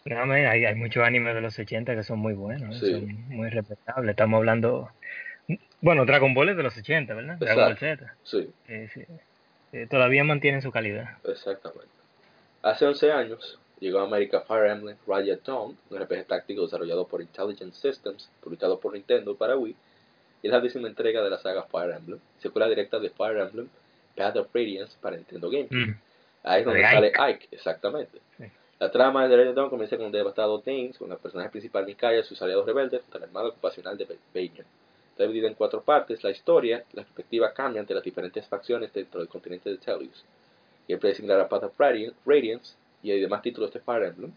[0.05, 4.11] No, hay, hay muchos animes de los 80 que son muy buenos, son muy respetables.
[4.11, 4.89] Estamos hablando
[5.81, 7.37] bueno, Dragon Ball es de los 80, ¿verdad?
[7.37, 8.13] Dragon Ball Z.
[8.23, 8.49] Sí.
[9.71, 11.17] Eh, todavía mantienen su calidad.
[11.23, 11.87] Exactamente.
[12.61, 17.21] Hace 11 años llegó a América Fire Emblem Riot Dawn, un RPG táctico desarrollado por
[17.21, 19.75] Intelligent Systems, publicado por Nintendo para Wii,
[20.41, 23.69] y es la décima entrega de la saga Fire Emblem, secuela directa de Fire Emblem
[24.15, 25.85] Path of Radiance para Nintendo GameCube.
[25.85, 25.99] Mm.
[26.43, 28.19] Ahí es donde sale Ike, exactamente.
[28.80, 32.19] La trama de Riot Dawn comienza con un devastado Thames, con el personaje principal Mikaya
[32.19, 34.65] y sus aliados rebeldes, contra el armado ocupacional de Bayon.
[35.11, 36.23] Está dividida en cuatro partes.
[36.23, 40.23] La historia, la perspectiva cambia ante las diferentes facciones dentro del continente de Tellius.
[40.88, 44.32] Y el similar a Path of Radiance y hay demás títulos de Fire Emblem.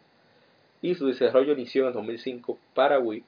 [0.80, 3.22] Y su desarrollo inició en 2005 para Wii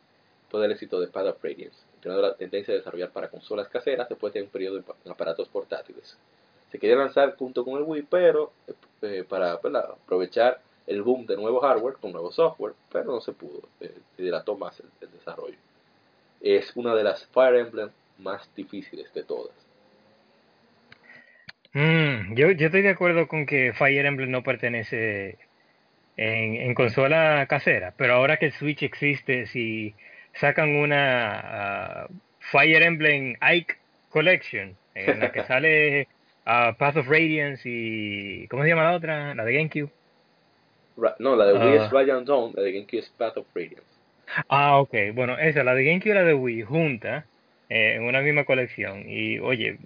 [0.51, 4.09] todo el éxito de Path of Radiance, teniendo la tendencia de desarrollar para consolas caseras
[4.09, 6.19] después de un periodo en aparatos portátiles.
[6.73, 8.51] Se quería lanzar junto con el Wii, pero
[9.01, 13.63] eh, para aprovechar el boom de nuevo hardware con nuevo software, pero no se pudo,
[13.81, 15.57] eh, se dilató más el desarrollo
[16.45, 19.55] es una de las Fire Emblem más difíciles de todas.
[21.73, 25.39] Mm, yo, yo estoy de acuerdo con que Fire Emblem no pertenece
[26.17, 29.95] en, consola casera, pero ahora que el Switch existe, si
[30.35, 31.41] sacan una
[32.05, 32.09] ah,
[32.53, 33.77] Fire Emblem Ike
[34.11, 36.09] Collection, en la que sale
[36.47, 38.47] uh, Path of Radiance y...
[38.49, 39.35] ¿Cómo se llama la otra?
[39.35, 39.91] La de GameCube.
[41.19, 43.83] No, la de Wii es Radiant Dawn, la de GameCube es Path of Radiance.
[44.49, 44.95] Ah, ok.
[45.15, 47.25] Bueno, esa, la de GameCube y la de Wii, juntas,
[47.69, 49.05] eh, en una misma colección.
[49.09, 49.79] Y, oye,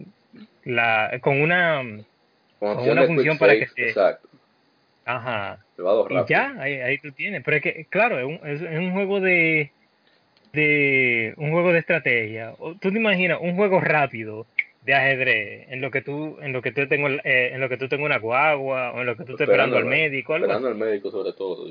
[0.65, 1.83] la con una,
[2.59, 3.89] con una función para que se...
[3.89, 4.29] Exacto.
[5.05, 5.59] Ajá.
[6.11, 7.43] Y ya, ahí, ahí tú tienes.
[7.43, 9.71] Pero es que, claro, es un, es, un juego de,
[10.53, 11.35] de...
[11.37, 12.55] Un juego de estrategia.
[12.81, 14.47] Tú te imaginas un juego rápido
[14.89, 17.77] de ajedrez en lo que tú en lo que tú tengo eh, en lo que
[17.77, 20.69] tú tengo una guagua o en lo que tú estás esperando al médico algo esperando
[20.69, 21.71] al médico sobre todo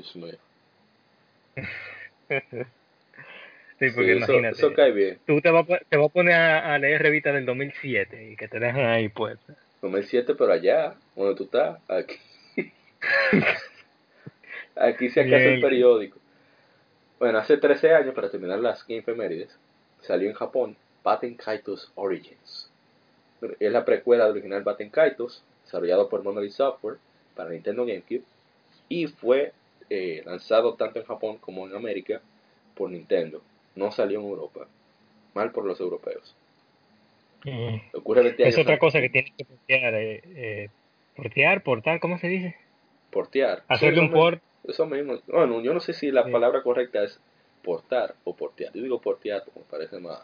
[3.80, 4.56] Sí, porque Sí, eso, imagínate.
[4.56, 5.18] eso cae bien.
[5.26, 8.46] Tú te vas, te vas a poner a, a leer revistas del 2007 y que
[8.46, 9.36] te dejan ahí pues.
[9.82, 12.18] 2007, pero allá, donde tú estás, aquí.
[14.76, 16.18] aquí se acaso el periódico.
[17.18, 19.58] Bueno, hace 13 años, para terminar las efemérides,
[20.02, 22.67] salió en Japón Baten Kaitos Origins.
[23.60, 26.96] Es la precuela del original Baten Kaitos, desarrollado por Monolith Software
[27.34, 28.22] para Nintendo GameCube,
[28.88, 29.52] y fue
[29.90, 32.20] eh, lanzado tanto en Japón como en América
[32.74, 33.42] por Nintendo.
[33.74, 34.66] No salió en Europa.
[35.34, 36.34] Mal por los europeos.
[37.94, 38.80] Ocurre 20 años Es otra antes.
[38.80, 39.94] cosa que tienes que portear.
[39.94, 40.68] Eh, eh,
[41.16, 42.56] portear, portar, ¿cómo se dice?
[43.10, 43.62] Portear.
[43.68, 44.42] Hacerle Sí, un port.
[44.64, 45.18] Eso mismo.
[45.28, 46.32] Bueno, yo no sé si la Sí.
[46.32, 47.20] palabra correcta es
[47.62, 48.72] portar o portear.
[48.74, 50.20] Yo digo portear porque me parece más.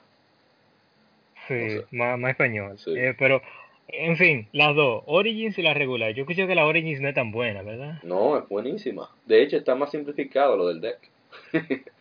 [1.48, 2.78] Sí, más, más español.
[2.78, 2.92] Sí.
[2.96, 3.42] Eh, pero,
[3.88, 6.12] en fin, las dos, Origins y la regular.
[6.12, 8.00] Yo escucho que la Origins no es tan buena, ¿verdad?
[8.02, 9.10] No, es buenísima.
[9.26, 11.10] De hecho, está más simplificado lo del deck.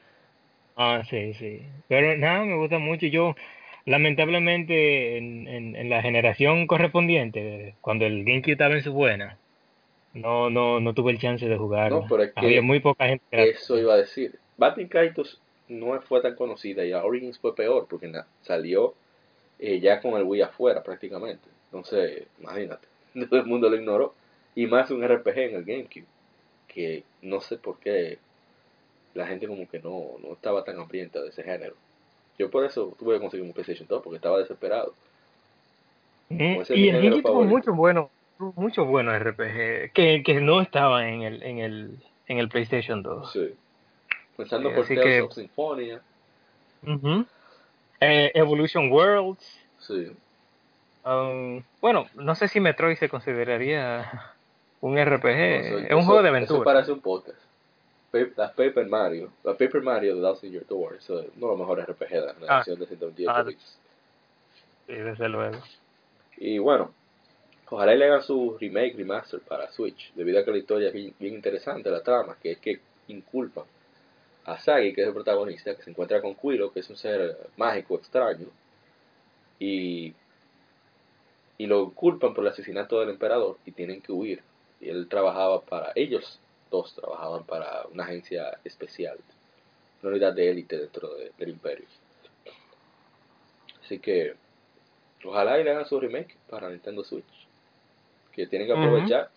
[0.75, 1.61] Ah, sí, sí.
[1.87, 3.05] Pero nada, me gusta mucho.
[3.05, 3.35] Yo,
[3.85, 9.37] lamentablemente, en, en, en la generación correspondiente, cuando el GameCube estaba en su buena,
[10.13, 11.91] no, no, no tuve el chance de jugar.
[11.91, 13.23] No, pero es que Había muy poca gente.
[13.29, 14.39] que Eso iba a decir.
[14.57, 18.93] Batin Kaitos no fue tan conocida y la Origins fue peor porque salió
[19.59, 21.47] eh, ya con el Wii afuera prácticamente.
[21.65, 22.87] Entonces, imagínate,
[23.29, 24.13] todo el mundo lo ignoró.
[24.55, 26.05] Y más un RPG en el GameCube,
[26.67, 28.19] que no sé por qué
[29.15, 31.75] la gente como que no, no estaba tan hambrienta de ese género.
[32.37, 34.93] Yo por eso tuve que conseguir un PlayStation 2 porque estaba desesperado.
[36.29, 38.09] Mm, Y el GameCube tuvo muchos buenos,
[38.55, 41.97] muchos buenos RPG que, que no estaban en el, en el,
[42.27, 43.31] en el PlayStation 2.
[43.31, 43.53] Sí.
[44.37, 46.01] Pensando Sí, por Tales que- of Symphonia.
[46.87, 47.25] Ujú.
[48.03, 49.59] Eh, Evolution Worlds.
[49.79, 50.11] Sí.
[51.05, 54.31] um, bueno, no sé si Metroid se consideraría
[54.81, 55.25] un RPG.
[55.27, 56.63] Eso- es un eso- juego de Eso aventura.
[56.63, 57.39] parece un podcast.
[58.37, 59.31] Las Paper Mario.
[59.43, 60.95] La Paper Mario de Thousand Year Door.
[60.99, 63.43] Eso es uno de los mejores RPG de la generación de 128 ah.
[63.43, 63.79] bits.
[64.87, 65.57] Sí, desde luego.
[66.37, 66.91] Y bueno,
[67.69, 70.13] ojalá y le hagan su remake, remaster para Switch.
[70.13, 73.63] Debido a que la historia es bien, bien interesante, la trama, que es que inculpan
[74.45, 77.37] a Sagi, que es el protagonista, que se encuentra con Quilo, que es un ser
[77.57, 78.47] mágico extraño.
[79.59, 80.13] Y,
[81.57, 84.41] y lo culpan por el asesinato del emperador y tienen que huir.
[84.81, 86.39] Y él trabajaba para, ellos
[86.69, 89.17] dos trabajaban para una agencia especial,
[90.01, 91.85] una unidad de élite dentro de- del imperio.
[93.83, 94.33] Así que
[95.23, 97.47] ojalá y le hagan su remake para Nintendo Switch.
[98.33, 99.29] Que tienen que aprovechar.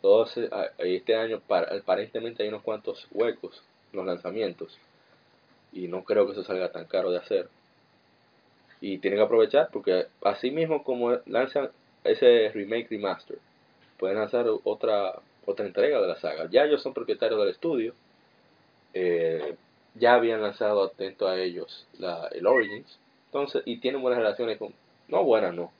[0.00, 0.34] Todos,
[0.78, 3.62] este año para- aparentemente hay unos cuantos huecos
[3.92, 4.78] los lanzamientos.
[5.72, 7.48] Y no creo que eso salga tan caro de hacer.
[8.80, 11.70] Y tienen que aprovechar porque así mismo como lanzan
[12.04, 13.38] ese remake remaster,
[13.98, 15.14] pueden lanzar otra
[15.46, 16.48] otra entrega de la saga.
[16.50, 17.94] Ya ellos son propietarios del estudio.
[18.94, 19.56] eh,
[19.94, 23.00] ya habían lanzado atento a ellos la, el Origins.
[23.26, 24.74] Entonces, y tienen buenas relaciones con...
[25.08, 25.72] No buenas, no.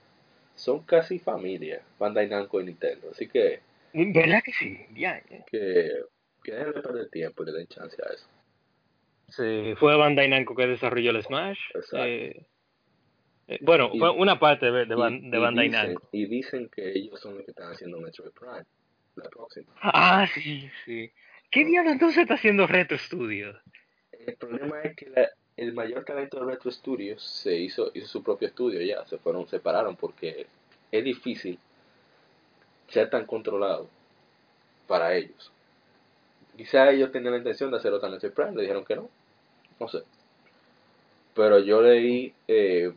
[0.54, 3.10] Son casi familia, Bandai Namco y Nintendo.
[3.12, 4.78] Así que, ¿Verdad que sí?
[4.94, 5.44] Ya, ya.
[5.46, 5.90] que,
[6.50, 8.26] que dejen de perder tiempo y le den chance a eso.
[9.28, 11.58] Sí, fue Bandai Namco que desarrolló el Smash.
[11.74, 11.96] Exacto.
[12.04, 12.46] Eh,
[13.48, 16.08] eh, bueno, Y- fue una parte de, de, Y- de Bandai dicen, Namco.
[16.12, 18.64] y dicen que ellos son los que están haciendo Metroid Prime,
[19.16, 19.66] la próxima.
[19.82, 21.10] Ah, sí, sí.
[21.50, 23.56] ¿Qué diablos entonces está haciendo Retro Studios?
[24.12, 28.22] El problema es que la- el mayor talento de Retro Studios se hizo, hizo su
[28.22, 30.46] propio estudio ya, se fueron, separaron porque
[30.92, 31.58] es difícil
[32.88, 33.88] ser tan controlado
[34.86, 35.52] para ellos.
[36.58, 39.08] Quizá ellos tenían la intención de hacer otra Metroid Prime, le dijeron que no,
[39.78, 40.02] no sé.
[41.32, 42.92] Pero yo leí eh,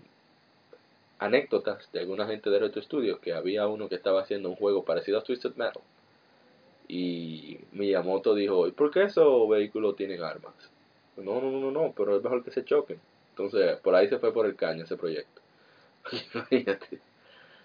[1.20, 4.84] anécdotas de alguna gente de Retro Studios que había uno que estaba haciendo un juego
[4.84, 5.84] parecido a Twisted Metal.
[6.88, 10.54] Y Miyamoto dijo, ¿y por qué esos vehículos tienen armas?
[11.18, 13.00] No, no, no, no, pero es mejor que se choquen.
[13.30, 15.40] Entonces, por ahí se fue por el caño ese proyecto.
[16.34, 17.00] Imagínate.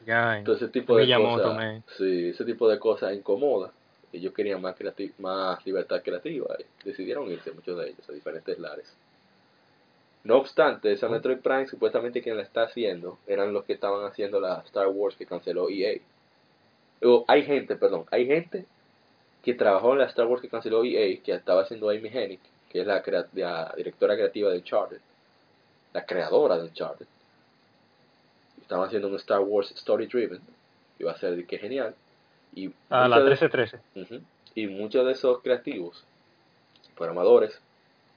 [0.06, 3.72] Entonces, ese tipo de cosas, sí, ese tipo de cosas incomoda.
[4.16, 4.76] Ellos querían más,
[5.18, 8.92] más libertad creativa y decidieron irse muchos de ellos a diferentes lares.
[10.24, 14.40] No obstante, esa Metroid Prime supuestamente quien la está haciendo eran los que estaban haciendo
[14.40, 15.98] la Star Wars que canceló EA.
[17.02, 18.64] O, hay gente, perdón, hay gente
[19.44, 22.40] que trabajó en la Star Wars que canceló EA, que estaba haciendo Amy Hennig,
[22.70, 24.98] que es la, crea- la directora creativa de Uncharted,
[25.92, 27.06] la creadora de Uncharted.
[28.60, 30.40] Estaban haciendo un Star Wars Story Driven,
[30.96, 31.94] que iba a ser de que genial.
[32.56, 33.80] Y Ah, la muchos de- 1313.
[33.94, 34.20] Ujú.
[34.56, 36.02] Y muchos de esos creativos,
[36.96, 37.60] programadores,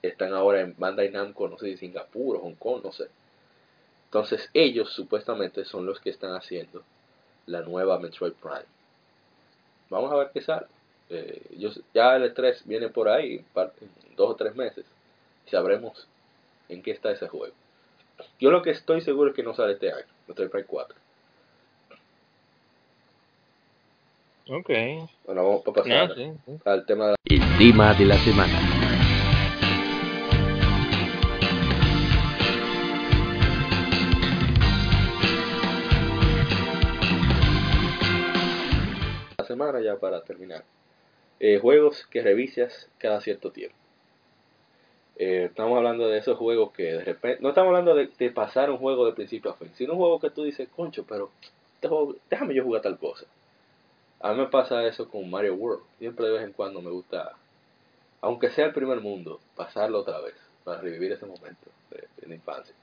[0.02, 3.08] están ahora en Bandai Namco, no sé si Singapur o Hong Kong, no sé.
[4.06, 6.82] Entonces ellos supuestamente son los que están haciendo
[7.46, 8.66] la nueva Metroid Prime.
[9.90, 10.66] Vamos a ver qué sale.
[11.10, 14.86] Eh, yo- ya el E3 viene por ahí, en dos o tres meses
[15.46, 16.08] y sabremos
[16.70, 17.54] en qué está ese juego.
[18.40, 20.96] Yo lo que estoy seguro es que no sale este año, Metroid Prime 4.
[24.50, 24.70] Ok.
[25.26, 26.52] Bueno, vamos a pasar Ah, sí, sí.
[26.66, 27.18] al tema de la...
[27.26, 28.60] El tema de la semana.
[39.38, 40.64] la semana ya para terminar.
[41.40, 43.76] Eh, juegos que revisas cada cierto tiempo.
[45.18, 48.70] Eh, estamos hablando de esos juegos que de repente, no estamos hablando de, de pasar
[48.72, 51.30] un juego de principio a fin, sino un juego que tú dices, concho, pero
[51.76, 53.26] este juego, déjame yo jugar tal cosa.
[54.22, 55.84] A mí me pasa eso con Mario World.
[55.98, 57.34] Siempre de vez en cuando me gusta,
[58.22, 62.36] aunque sea el primer mundo, pasarlo otra vez para revivir ese momento de, de la
[62.36, 62.76] infancia.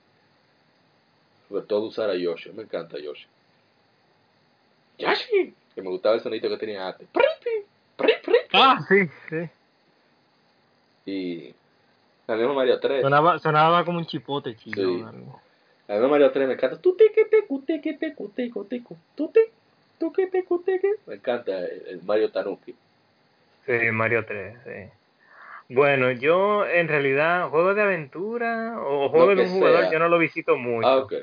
[1.49, 3.26] Sobre todo usar a Yoshi, me encanta Yoshi.
[4.99, 7.09] Yoshi, que me gustaba el sonito que tenía antes.
[8.53, 9.51] Ah, sí, sí.
[11.05, 11.55] Y
[12.34, 13.03] mismo Mario 3.
[13.03, 15.26] Sonaba, sonaba como un chipote chillón.
[15.89, 15.95] Sí.
[15.95, 16.80] Mario 3 me encanta.
[16.80, 18.11] Tu te que te te que te
[19.28, 19.51] te
[21.07, 22.74] Me encanta el, Mario Tanuki.
[23.64, 25.74] Sí, Mario 3, sí.
[25.74, 29.92] Bueno, yo en realidad, juegos de aventura o juegos de un jugador, sea.
[29.92, 30.86] yo no lo visito mucho.
[30.86, 31.14] Ah, ok.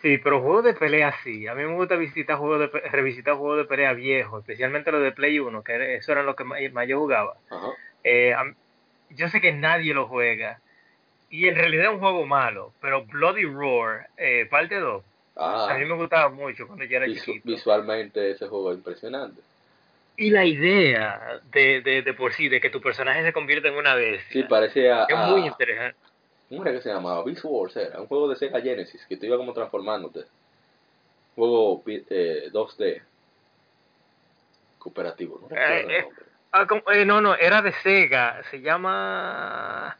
[0.00, 1.46] Sí, pero juegos de pelea sí.
[1.46, 5.12] A mí me gusta visitar juegos de, revisitar juegos de pelea viejos, especialmente los de
[5.12, 7.36] Play 1, que era- eso eran los que más, yo jugaba.
[7.50, 7.68] Ajá.
[8.02, 8.34] Eh,
[9.10, 10.60] yo sé que nadie lo juega.
[11.30, 15.04] Y en realidad es un juego malo, pero Bloody Roar, eh, parte 2,
[15.36, 17.48] Ah, a mí me gustaba mucho cuando yo era visu- chiquito.
[17.48, 19.40] visualmente ese juego es impresionante.
[20.16, 23.74] Y la idea de, de, de por sí, de que tu personaje se convierta en
[23.74, 25.04] una bestia, Sí, parecía.
[25.04, 25.96] es a- muy interesante.
[26.50, 27.24] ¿Cómo era que se llamaba?
[27.24, 27.98] Beast Wars era.
[27.98, 30.24] Un juego de Sega Genesis que tú ibas como transformándote.
[31.34, 33.00] Juego eh, 2D.
[34.78, 36.04] Cooperativo, no Eh, eh.
[36.50, 39.96] Ah, como- eh, no, no, era de Sega, se llama...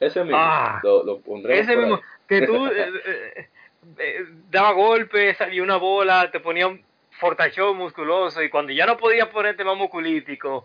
[0.00, 0.38] Ese mismo.
[0.38, 2.66] ah, lo, lo pondremos Ese mismo, que tú
[3.98, 6.82] eh, daba golpes, salía una bola, te ponía un
[7.18, 10.64] fortachón musculoso y cuando ya no podías ponerte más musculítico,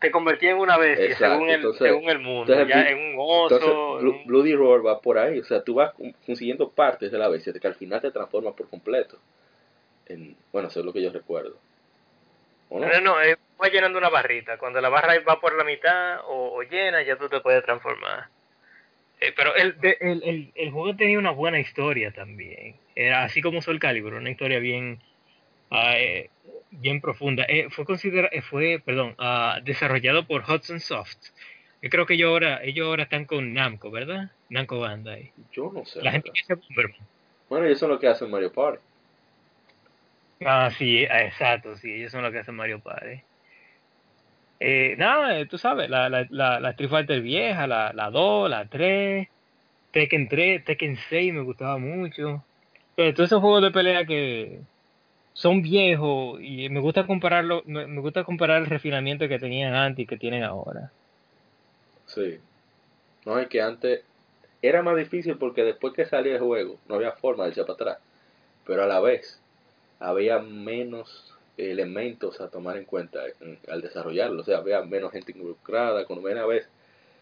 [0.00, 2.88] te convertía en una bestia Exacto, según el, entonces- según el mundo, entonces, ya Blu-
[2.90, 3.54] en un oso.
[3.56, 3.76] Entonces, en
[4.06, 5.40] Blu- un- Bloody Roar va por ahí.
[5.40, 8.54] O sea, tú vas con- consiguiendo partes de la bestia que al final te transformas
[8.54, 9.18] por completo.
[10.06, 11.56] En, bueno, eso es lo que yo recuerdo.
[12.70, 12.86] ¿O no?
[12.88, 14.56] No, no, eh, va llenando una barrita.
[14.58, 18.28] Cuando la barra va por la mitad o, o llena, ya tú te puedes transformar.
[19.20, 22.76] Eh, pero el, de- el, el, el juego tenía una buena historia también.
[22.94, 25.00] Era así como Soul Calibur, una historia bien
[25.70, 26.30] ah, eh,
[26.70, 27.44] bien profunda.
[27.48, 31.16] Eh, fue considera fue, perdón, ah, desarrollado por Hudson Soft.
[31.82, 34.30] Yo creo que ellos ahora, ellos ahora están con Namco, ¿verdad?
[34.48, 35.32] Namco Bandai.
[35.52, 36.02] Yo no sé.
[36.02, 36.54] La gente que.
[37.48, 38.80] Bueno, y eso es lo que hace Mario Party.
[40.44, 43.22] Ah, sí, exacto, sí, ellos son los que hacen Mario Party.
[44.60, 48.50] Eh, nada, eh, tú sabes, la, la, la, la Street Fighter vieja, la, la 2,
[48.50, 49.28] la 3,
[49.92, 52.42] Tekken 3, Tekken 6 me gustaba mucho.
[52.96, 54.60] Pero todos esos juegos de pelea que
[55.32, 60.02] son viejos y me gusta compararlo, me, me gusta comparar el refinamiento que tenían antes
[60.02, 60.90] y que tienen ahora.
[62.06, 62.40] Sí.
[63.24, 64.02] No, es que antes
[64.62, 67.74] era más difícil porque después que salía el juego no había forma de echar para
[67.74, 67.98] atrás.
[68.66, 69.40] Pero a la vez
[70.00, 71.27] había menos
[71.58, 74.40] elementos a tomar en cuenta en- al desarrollarlo.
[74.42, 76.04] O sea, había menos gente involucrada.
[76.06, 76.66] Cuando una vez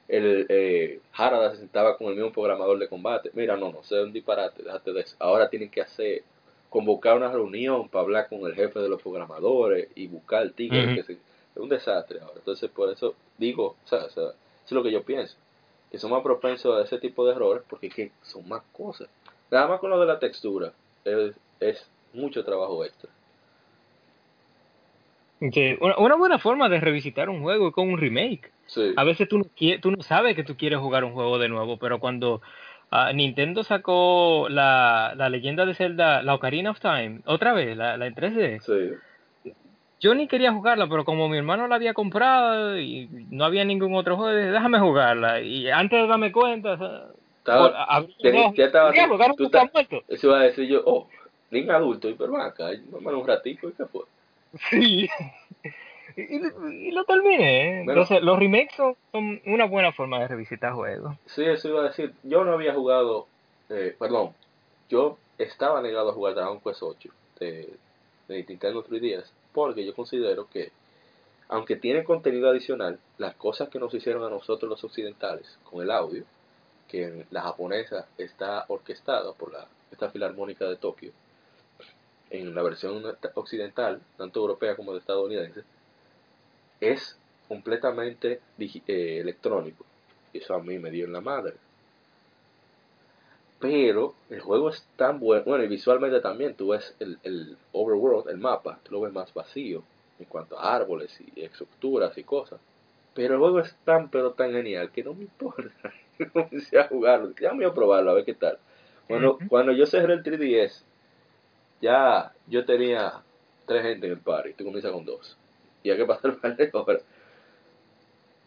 [0.08, 3.30] el eh, Harada se sentaba con el mismo programador de combate.
[3.34, 5.16] Mira, no, no, sé un disparate, déjate de eso.
[5.18, 6.22] Ahora tienen que hacer,
[6.70, 10.94] convocar una reunión para hablar con el jefe de los programadores y buscar el tigre.
[10.94, 12.34] Que se- es un desastre ahora.
[12.36, 14.34] Entonces, por eso digo, o sea, o sea, eso
[14.66, 15.36] es lo que yo pienso.
[15.90, 19.08] Que son más propensos a ese tipo de errores porque que son más cosas.
[19.50, 20.72] Nada más con lo de la textura.
[21.04, 23.08] Es, es mucho trabajo extra.
[25.40, 28.50] Una, una buena forma de revisitar un juego es con un remake.
[28.66, 28.92] Sí.
[28.96, 29.44] A veces tú no,
[29.80, 32.40] tú no sabes que tú quieres jugar un juego de nuevo, pero cuando
[32.90, 37.96] ah, Nintendo sacó la, la leyenda de Zelda, la Ocarina of Time, otra vez, la,
[37.96, 39.52] la en 3D, Sí.
[40.00, 43.94] yo ni quería jugarla, pero como mi hermano la había comprado y no había ningún
[43.94, 45.40] otro juego, dije, déjame jugarla.
[45.42, 47.02] Y antes de darme cuenta, o sea,
[47.38, 47.88] Estaba-
[48.56, 50.02] ya diablo, tú está estás- muerto.
[50.08, 51.08] Eso iba a decir yo, oh,
[51.50, 52.08] niño adulto,
[52.40, 54.02] acá, vamos un ratico, ¿y qué fue?
[54.70, 55.08] Sí.
[56.16, 57.80] Y, lo terminé.
[57.80, 57.84] ¿eh?
[57.84, 58.00] Bueno.
[58.00, 61.14] Entonces, los remakes son, son una buena forma de revisitar juegos.
[61.26, 62.14] Sí, eso iba a decir.
[62.22, 63.26] Yo no había jugado,
[63.68, 64.32] eh, perdón,
[64.88, 67.68] yo estaba negado a jugar Dragon Quest 8 de,
[68.28, 69.26] de Nintendo 3DS
[69.56, 70.70] porque yo considero que,
[71.48, 75.90] aunque tiene contenido adicional, las cosas que nos hicieron a nosotros los occidentales con el
[75.90, 76.24] audio,
[76.86, 81.12] que en la japonesa está orquestada por la, esta filarmónica de Tokio,
[82.30, 83.02] en la versión
[83.34, 85.62] occidental, tanto europea como de estadounidense,
[86.80, 87.16] es
[87.48, 89.84] completamente eh, electrónico.
[90.32, 91.54] Eso a mí me dio en la madre.
[93.58, 98.28] Pero el juego es tan bueno, bueno, y visualmente también, tú ves el, el overworld,
[98.28, 99.82] el mapa, tú lo ves más vacío
[100.18, 102.60] en cuanto a árboles y estructuras y cosas.
[103.14, 105.92] Pero el juego es tan, pero tan genial que no me importa.
[106.32, 108.58] Comencé a jugarlo, ya me voy a probarlo, a ver qué tal.
[109.08, 110.82] Cuando, cuando yo cerré el 3DS,
[111.86, 113.22] ya yo tenía
[113.66, 115.36] tres gente en el party, tú comienzas con dos.
[115.82, 117.02] Y hay que pasar par de horas.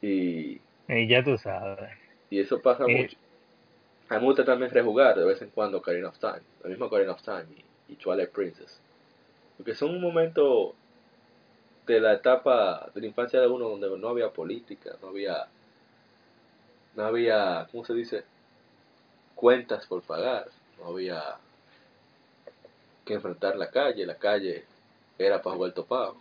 [0.02, 1.90] Y, Y ya tú sabes.
[2.30, 3.02] y eso pasa Eh.
[3.02, 3.18] mucho.
[4.10, 6.88] A mí me gusta también rejugar de vez en cuando Ocarina of Time, la misma
[6.88, 7.46] Ocarina of Time
[7.88, 8.82] y, y Twilight Princess.
[9.58, 10.74] Porque son un momento
[11.86, 15.48] de la etapa de la infancia de uno donde no había política, no había,
[16.96, 18.24] no había, ¿cómo se dice?
[19.36, 20.48] Cuentas por pagar,
[20.80, 21.22] no había
[23.10, 24.66] que enfrentar la calle, la calle
[25.18, 26.16] era para jugar topado,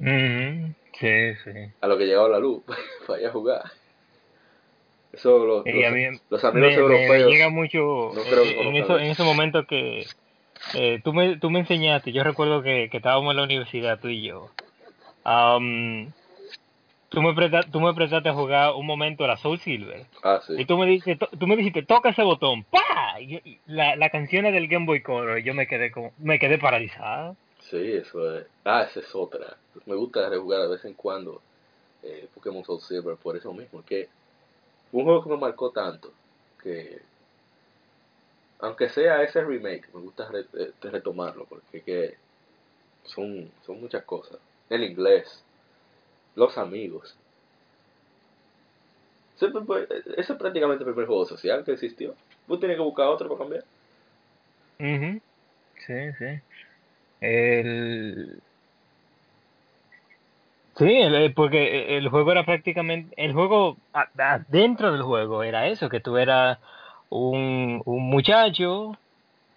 [0.00, 1.50] Ujú, Sí, sí.
[1.80, 2.62] a lo que llegaba la luz,
[3.06, 3.62] para ir a jugar.
[5.12, 7.32] Eso los, Y a mí los, los amigos me, me- me europeos.
[7.32, 7.78] llega mucho
[8.14, 9.12] no creo que en, eso, en eso.
[9.12, 10.06] ese momento que
[10.74, 14.08] eh, tú, me, tú me enseñaste, yo recuerdo que, que estábamos en la universidad, tú
[14.08, 14.50] y yo.
[15.24, 16.12] Am,
[17.08, 20.06] tú, me presta- tú me prestaste a jugar un momento a la Soul Silver.
[20.22, 20.64] Ah, Y sí.
[20.66, 22.80] tú me dijiste, tú me dijiste, toca ese botón, ¡pa!
[23.20, 26.58] Y la, la canción es del Game Boy Color, yo me quedé como, me quedé
[26.58, 27.34] paralizada.
[27.60, 28.46] Sí, eso es.
[28.64, 29.56] Ah, esa es otra.
[29.86, 31.42] Me gusta rejugar de vez en cuando
[32.02, 33.84] eh, Pokémon Soul Silver por eso mismo.
[33.84, 34.08] Que
[34.92, 36.12] un juego que me marcó tanto
[36.62, 37.00] que,
[38.60, 42.16] aunque sea ese remake, me gusta eh, retomarlo porque que
[43.04, 44.38] son, son muchas cosas.
[44.70, 45.42] El inglés,
[46.36, 47.16] los amigos.
[49.36, 49.52] Ese
[50.16, 52.14] es prácticamente el primer juego social que existió.
[52.48, 53.64] Tú tienes que buscar otro para cambiar.
[54.80, 55.20] Ujú.
[55.86, 56.40] Sí, sí.
[57.20, 58.40] El...
[60.76, 63.76] Sí, el- porque el juego era prácticamente, el juego,
[64.48, 66.58] dentro del juego era eso, que tú eras
[67.10, 68.96] un, un muchacho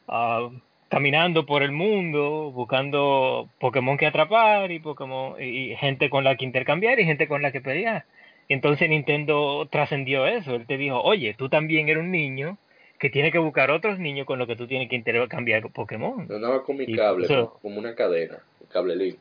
[0.08, 0.50] ah,
[0.90, 6.46] caminando por el mundo, buscando Pokémon que atrapar y Pokémon y, gente con la que
[6.46, 8.06] intercambiar y gente con la que pelear.
[8.50, 12.58] Entonces Nintendo trascendió eso, él te dijo, oye, tú también eres un niño
[13.02, 16.28] que tiene que buscar otros niños con los que tú tienes que intercambiar Pokémon.
[16.28, 17.28] Yo andaba con mi Y cable,
[17.60, 19.18] como, una cadena, un cable link.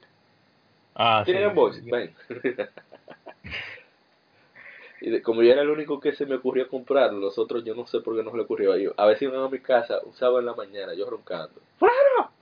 [0.94, 1.80] Ah, ¿Tiene sí, Game Boy?
[1.90, 2.14] Ven.
[5.00, 7.74] y de- como yo era el único que se me ocurrió comprar, los otros yo
[7.74, 8.76] no sé por qué no se le ocurrió.
[8.76, 11.58] Yo, a veces iban a mi casa un sábado en la mañana, yo roncando.
[11.78, 12.32] ¡Fulano!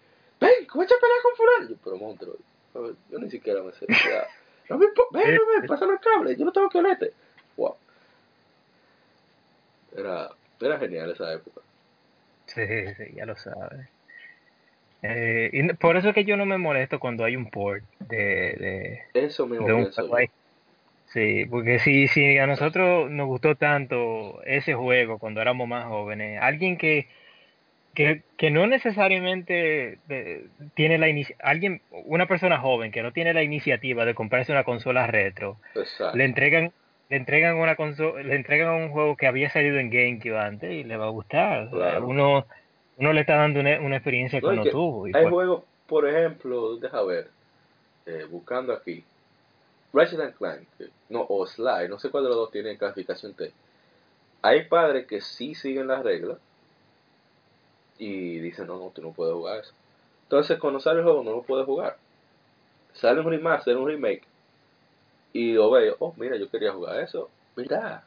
[0.41, 0.67] ¡Ven!
[0.69, 1.69] ¿Cómo echa a pelear con fulano?
[1.71, 2.35] Yo, pero monstruo,
[2.75, 3.85] a yo ni siquiera me sé.
[3.89, 4.27] o sea,
[4.71, 4.93] no me ven,
[5.61, 7.13] ven, pásame el cable, yo no tengo que olerte.
[7.57, 7.77] Wow.
[9.97, 10.31] Era,
[10.61, 11.61] era genial esa época.
[12.47, 12.63] Sí,
[12.97, 13.89] sí, ya lo sabes.
[15.03, 18.17] Eh, y por eso es que yo no me molesto cuando hay un port de,
[18.17, 19.91] de, Eso mismo de un.
[21.13, 26.39] Sí, porque si, si a nosotros nos gustó tanto ese juego cuando éramos más jóvenes,
[26.43, 27.09] alguien que,
[27.95, 29.99] que, que no necesariamente
[30.75, 34.65] tiene la inici- alguien, una persona joven que no tiene la iniciativa de comprarse una
[34.65, 36.19] consola retro, Exacto.
[36.19, 36.73] le entregan
[37.09, 40.85] le entregan una consola, le entregan un juego que había salido en GameCube antes y
[40.85, 41.71] le va a gustar.
[41.71, 42.07] Claro.
[42.07, 42.47] Uno
[42.99, 45.07] uno le está dando una, una experiencia que No, que tuvo.
[45.07, 47.29] y Hay pues- juegos, por ejemplo, deja ver,
[48.07, 49.05] eh, buscando aquí,
[49.93, 50.67] Ratchet and Clank,
[51.09, 53.53] no, o Sly, no sé cuál de los dos tiene clasificación T.
[54.43, 56.39] Hay padres que sí siguen las reglas
[57.99, 59.73] y dicen, no, no, tú no puedes jugar eso.
[60.25, 61.97] Entonces, cuando sale el juego, no lo puedes jugar.
[62.95, 64.23] Sale un remaster, un remake,
[65.33, 68.03] y lo veo, oh, mira, yo quería jugar eso, mira,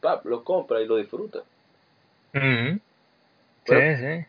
[0.00, 1.42] pap, lo compra y lo disfruta.
[3.66, 4.26] Pero- Sí, sí.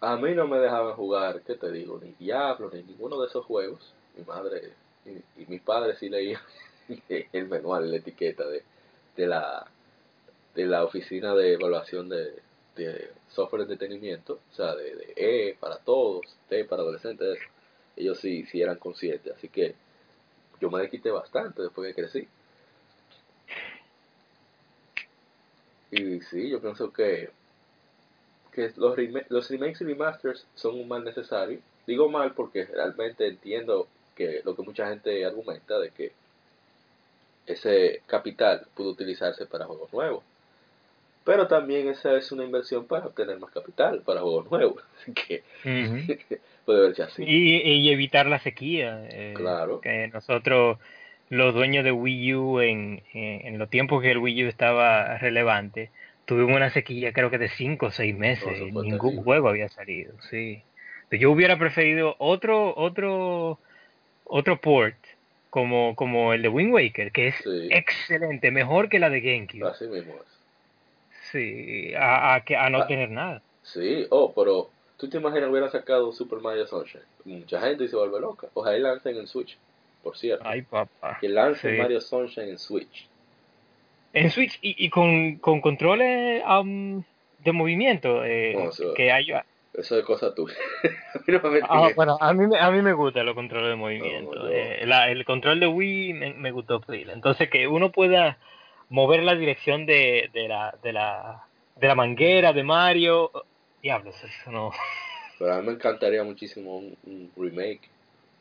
[0.00, 1.98] A mí no me dejaban jugar, ¿qué te digo?
[2.02, 3.92] Ni Diablo, ni ninguno de esos juegos.
[4.16, 4.72] Mi madre
[5.04, 6.40] y, y mi padre sí leían
[7.08, 8.62] el manual, la etiqueta de,
[9.16, 9.66] de la
[10.54, 12.34] de la oficina de evaluación de,
[12.76, 17.38] de software de entretenimiento, o sea, de, de E para todos, T para adolescentes,
[17.96, 19.74] ellos sí, sí eran conscientes, así que
[20.60, 22.28] yo me desquité bastante después que crecí.
[25.90, 27.30] Y sí, yo pienso que
[28.52, 31.60] que los, rema- los remakes y remasters son un mal necesario.
[31.86, 33.86] Digo mal porque realmente entiendo
[34.16, 36.12] que lo que mucha gente argumenta de que
[37.46, 40.22] ese capital pudo utilizarse para juegos nuevos.
[41.28, 44.82] Pero también esa es una inversión para obtener más capital para juegos nuevos.
[45.02, 45.42] Así que
[46.64, 47.22] puede verse así.
[47.22, 49.06] Y, y evitar la sequía.
[49.10, 49.82] eh, Claro.
[49.82, 50.78] Que nosotros,
[51.28, 55.18] los dueños de Wii U, en, en, en los tiempos que el Wii U estaba
[55.18, 55.90] relevante,
[56.24, 58.72] tuvimos una sequía creo que de 5 o 6 meses.
[58.72, 60.62] No, ningún juego había salido, sí.
[61.10, 63.58] Yo hubiera preferido otro, otro,
[64.24, 64.96] otro port
[65.50, 67.68] como, como el de Wind Waker, que es Sí.
[67.70, 69.68] excelente, mejor que la de GameCube.
[69.68, 70.37] Así mismo es.
[71.32, 72.86] Sí, a, a, que, a no Ah.
[72.86, 73.42] tener nada.
[73.62, 77.02] Sí, oh, pero tú te imaginas hubiera sacado Super Mario Sunshine.
[77.24, 78.48] Mucha gente se vuelve loca.
[78.54, 79.58] Ojalá lancen en Switch,
[80.02, 80.44] por cierto.
[80.46, 81.18] Ay, papá.
[81.20, 81.78] que lancen sí.
[81.82, 83.06] Mario Sunshine en Switch.
[84.14, 87.02] En Switch y, y con, con controles am,
[87.44, 89.44] de movimiento, eh, eso- que haya...
[89.74, 90.56] Eso es cosa tuya.
[91.28, 94.34] no Ah, bueno, a mí, a mí me gustan los controles de movimiento.
[94.34, 96.80] No, Eh, la- el control de Wii me, me gustó.
[96.88, 98.38] Entonces que uno pueda
[98.88, 101.42] mover la dirección de, de, la, de, la,
[101.76, 103.30] de la manguera de Mario.
[103.82, 104.72] Diablos, eso no.
[105.38, 107.88] Pero a mí me encantaría muchísimo un, un remake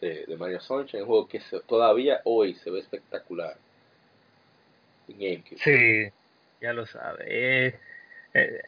[0.02, 3.56] de, de Mario Sunshine, un juego que se- todavía hoy se ve espectacular
[5.08, 5.60] en GameCube.
[5.60, 6.12] Sí,
[6.62, 7.26] ya lo sabe.
[7.28, 7.76] Eh,
[8.34, 8.62] eh,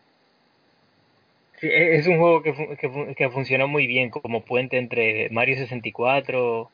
[1.60, 4.78] sí, e- es un juego que, fu- que, fu- que funcionó muy bien como puente
[4.78, 6.72] entre Mario 64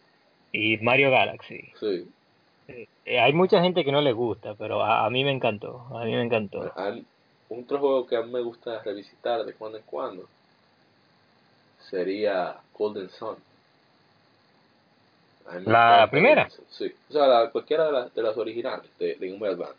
[0.52, 1.72] y Mario Galaxy.
[1.80, 2.08] Sí.
[2.68, 5.86] Eh, hay mucha gente que no le gusta, pero a, a mí me encantó.
[5.92, 6.62] A mí me encantó.
[6.92, 7.06] Mí-
[7.50, 10.28] otro juego que a mí me gusta revisitar de cuando en cuando
[11.90, 13.36] sería Golden Sun.
[15.66, 16.50] ¿La primera?
[16.72, 19.76] Sí, o sea, la- cualquiera de, las- de las originales de, de Game Advance.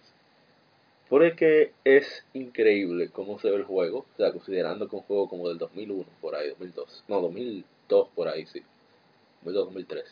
[1.08, 5.48] Porque es increíble cómo se ve el juego, o sea, considerando que un juego como
[5.48, 8.60] del 2001, por ahí, 2002, no, 2002 por ahí, sí,
[9.42, 10.04] 2002, 2003.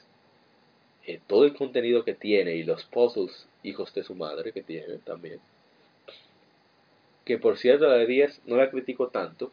[1.07, 4.99] Eh, todo el contenido que tiene y los puzzles hijos de su madre que tiene
[4.99, 5.39] también.
[7.25, 9.51] Que por cierto, la de 10 no la critico tanto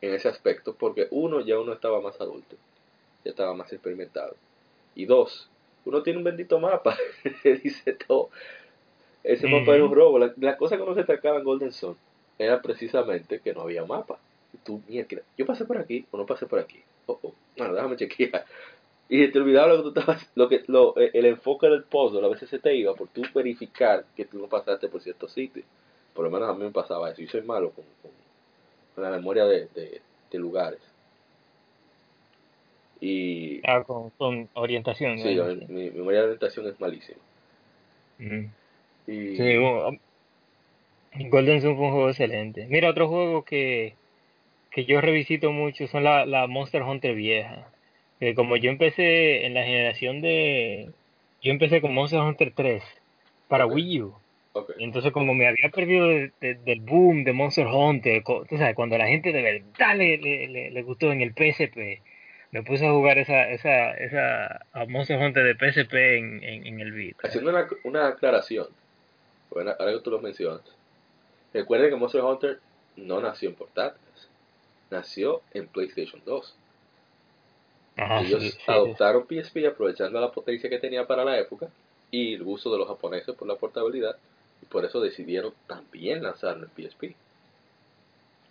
[0.00, 2.56] en ese aspecto, porque uno, ya uno estaba más adulto,
[3.24, 4.34] ya estaba más experimentado.
[4.94, 5.48] Y dos,
[5.84, 6.96] uno tiene un bendito mapa
[7.42, 8.30] que dice todo.
[9.24, 10.18] Ese mapa era un robo.
[10.18, 11.96] La, la cosa que uno se atacaba en Golden Sun
[12.38, 14.18] era precisamente que no había mapa.
[14.52, 16.80] Y tú, mierda, yo pasé por aquí o no pasé por aquí.
[17.06, 18.44] Oh, oh, bueno, déjame chequear.
[19.14, 22.24] Y te olvidaba lo que tú estabas, lo que, lo, eh, el enfoque del puzzle
[22.24, 25.66] a veces se te iba por tú verificar que tú no pasaste por ciertos sitios.
[26.14, 27.20] Por lo menos a mí me pasaba eso.
[27.20, 28.10] Yo soy malo con, con,
[28.94, 30.00] con la memoria de, de,
[30.30, 30.80] de lugares.
[33.02, 35.18] Y Ah, con, con orientación.
[35.18, 35.44] sí, ¿no?
[35.44, 37.18] mi, mi memoria de orientación es malísima.
[39.06, 39.98] Y Sí, um,
[41.30, 42.66] Golden Sun fue un juego excelente.
[42.70, 43.94] Mira, otro juego que,
[44.70, 47.66] que yo revisito mucho son la, la Monster Hunter vieja.
[48.22, 50.90] Que como yo empecé en la generación de...
[51.42, 52.80] Yo empecé con Monster Hunter 3
[53.48, 53.66] para.
[53.66, 54.14] Wii U.
[54.52, 54.70] ok.
[54.78, 58.76] Y entonces como me había perdido de- de- del boom de Monster Hunter, tú sabes,
[58.76, 62.00] cuando la gente de verdad le, le, le- le gustó en el PSP,
[62.52, 66.78] me puse a jugar esa, esa, esa a Monster Hunter de PSP en, en, en
[66.80, 67.26] el Vita.
[67.26, 68.68] Haciendo una, una aclaración,
[69.50, 70.60] bueno, ahora que tú lo mencionas,
[71.52, 72.60] recuerden que Monster Hunter
[72.94, 74.28] no nació en portátiles,
[74.92, 76.56] nació en PlayStation 2.
[77.96, 78.72] Ellos sí, sí, sí.
[78.72, 81.68] adoptaron PSP aprovechando la potencia que tenía para la época
[82.10, 84.16] y el gusto de los japoneses por la portabilidad,
[84.62, 87.16] y por eso decidieron también lanzarlo en PSP.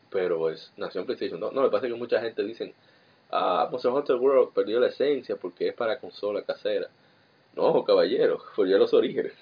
[0.09, 1.53] Pero es, nació en PlayStation 2.
[1.53, 2.73] No, lo que pasa que mucha gente dice,
[3.31, 6.87] ah, Monster Hunter World perdió la esencia porque es para consola casera.
[7.55, 9.33] No, caballero, perdió los orígenes.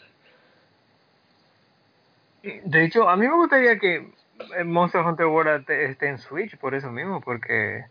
[2.44, 4.12] De hecho, a mí me gustaría que
[4.58, 7.86] eh, Monster Hunter World esté en Switch por eso mismo, porque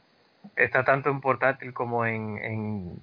[0.57, 2.39] está tanto en portátil como en...
[2.39, 3.01] en-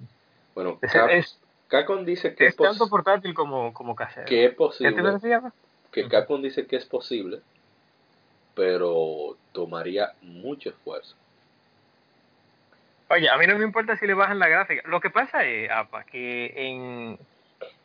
[0.54, 1.38] Bueno, es, Cap- es-
[1.68, 4.26] Capcom dice que es, es tanto portátil como, como casero.
[4.26, 5.42] que es ¿Qué te posible, decía?
[5.90, 6.08] que.
[6.08, 7.40] Capcom dice que es posible,
[8.54, 11.16] pero tomaría mucho esfuerzo.
[13.08, 14.82] Oye, a mí no me importa si le bajan la gráfica.
[14.88, 17.18] Lo que pasa es, apa, que en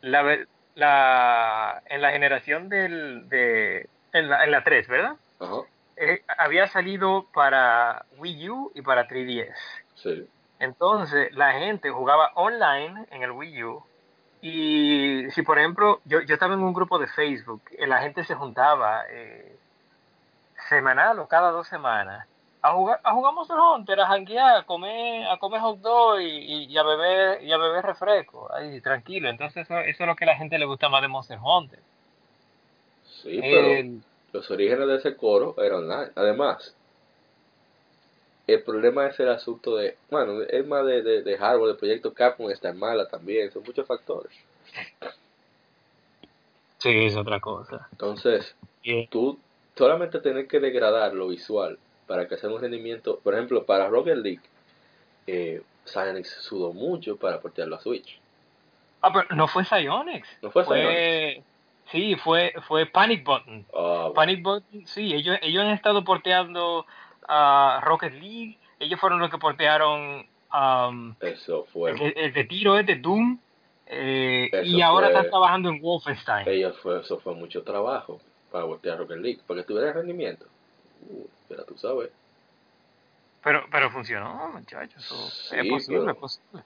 [0.00, 0.38] la,
[0.74, 5.14] la en la generación del de en la, en la 3, ¿verdad?
[5.38, 5.60] Ajá,
[6.04, 9.56] Eh, había salido para Wii U y para 3DS.
[9.94, 10.28] sí.
[10.58, 13.84] Entonces, la gente jugaba online en el Wii U.
[14.40, 18.22] Y si, por ejemplo, yo, yo estaba en un grupo de Facebook, eh, la gente
[18.24, 19.56] se juntaba eh,
[20.68, 22.26] semanal o cada dos semanas
[22.62, 26.26] a jugar, a jugar Monster Hunter, a janguear, a comer, a comer hot dog y,
[26.26, 29.28] y- y a beber, y a beber refresco, ahí tranquilo.
[29.28, 31.80] Entonces, eso, eso es lo que a la gente le gusta más de Monster Hunter.
[33.04, 34.02] Sí, pero El-
[34.32, 36.10] los orígenes de ese coro eran online.
[36.14, 36.74] Además,
[38.46, 42.12] el problema es el asunto de, bueno, es más de, de, de hardware, el proyecto
[42.12, 44.32] Capcom está mala también, son muchos factores.
[46.78, 47.88] sí, es otra cosa.
[47.92, 49.38] Entonces, Y- tú
[49.76, 54.16] solamente tienes que degradar lo visual para que sea un rendimiento, por ejemplo, para Rocket
[54.16, 54.40] League,
[55.26, 58.18] eh, Psyonix sudó mucho para portearlo a Switch.
[59.00, 60.28] Ah, pero no fue Psyonix.
[60.42, 61.42] ¿No fue fue
[61.92, 63.64] Sí, fue, fue Panic Button.
[63.76, 66.86] Ah, Panic Button, sí, ellos, ellos han estado porteando
[67.28, 71.90] a Rocket League, ellos fueron los que portearon um, eso fue.
[71.92, 73.38] el, el de tiro este Doom,
[73.86, 76.48] Eh, y ahora fue- están trabajando en Wolfenstein.
[76.48, 78.20] Ellos fue, eso fue mucho trabajo
[78.50, 80.46] para voltear Rocket League, para que tuviera rendimiento.
[81.10, 82.10] Uh, ya tú sabes.
[83.44, 85.02] Pero, pero funcionó, muchachos.
[85.50, 86.62] Sí, es posible, pero- es posible.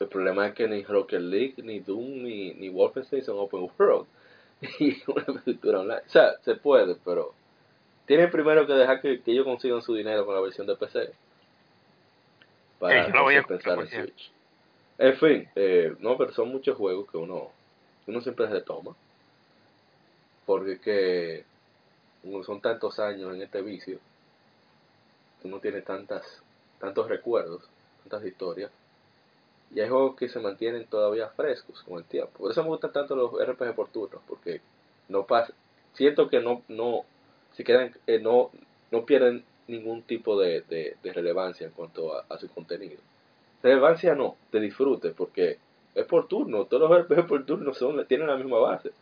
[0.00, 4.06] El problema es que ni Rocket League, ni Doom, ni, ni Wolfenstein son open world.
[4.80, 6.02] Y una aventura online.
[6.06, 7.34] O sea, se puede, pero
[8.06, 11.12] tienen primero que dejar que, que ellos consigan su dinero con la versión de PC.
[12.78, 14.32] Para voy a pensar en Switch.
[14.98, 17.50] En fin, eh, no, pero son muchos juegos que uno,
[18.06, 18.94] uno siempre retoma.
[20.46, 21.44] Porque es que
[22.44, 23.98] son tantos años en este vicio
[25.46, 26.42] uno tiene tantas,
[26.78, 27.62] tantos recuerdos,
[28.02, 28.70] tantas historias.
[29.74, 32.30] Y hay juegos que se mantienen todavía frescos con el tiempo.
[32.38, 34.60] Por eso me gustan tanto los RPG por turnos, porque
[35.08, 35.52] no pasa,
[35.94, 37.04] siento que no, no,
[37.54, 38.50] se quedan, eh, no,
[38.90, 42.98] no pierden ningún tipo de, de- de relevancia en cuanto a, a su contenido.
[43.62, 45.58] Relevancia no, de disfrute, porque
[45.94, 48.92] es por turno, todos los RPG por turno son, tienen la misma base.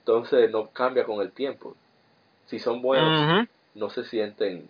[0.00, 1.74] Entonces no cambia con el tiempo.
[2.46, 3.10] Si son buenos,
[3.74, 4.68] no se sienten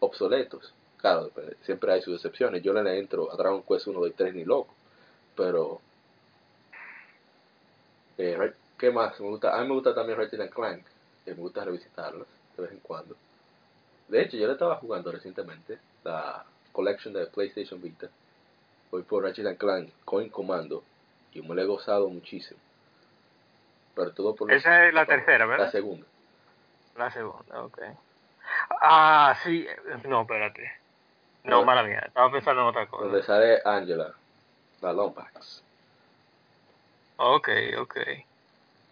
[0.00, 0.74] obsoletos.
[1.02, 2.62] Claro, depende, siempre hay sus excepciones.
[2.62, 4.72] Yo no le entro a Dragon Quest 1, 2 y 3 ni loco.
[5.36, 5.80] Pero.
[8.18, 9.18] eh, ¿Qué más?
[9.20, 10.84] Me gusta, a mí me gusta también Ratchet Clank.
[11.24, 12.26] Que me gusta revisitarlos
[12.56, 13.14] de vez en cuando.
[14.08, 18.08] De hecho, yo le estaba jugando recientemente la collection de PlayStation Vita.
[18.90, 20.82] Voy por Ratchet and Clank Coin Commando.
[21.32, 22.58] Y me lo he gozado muchísimo.
[23.94, 25.66] Pero todo por los- Esa es la tercera, ¿verdad?
[25.66, 26.06] La segunda.
[26.96, 27.78] La segunda, ok.
[28.82, 29.66] Ah, sí.
[30.08, 30.70] No, espérate.
[31.44, 31.64] No, Ah.
[31.64, 32.02] mala mía.
[32.06, 33.26] Estaba pensando en otra Donde cosa.
[33.26, 34.12] sale Angela.
[34.80, 35.62] La Lombax.
[37.16, 37.48] Ok,
[37.78, 37.96] ok.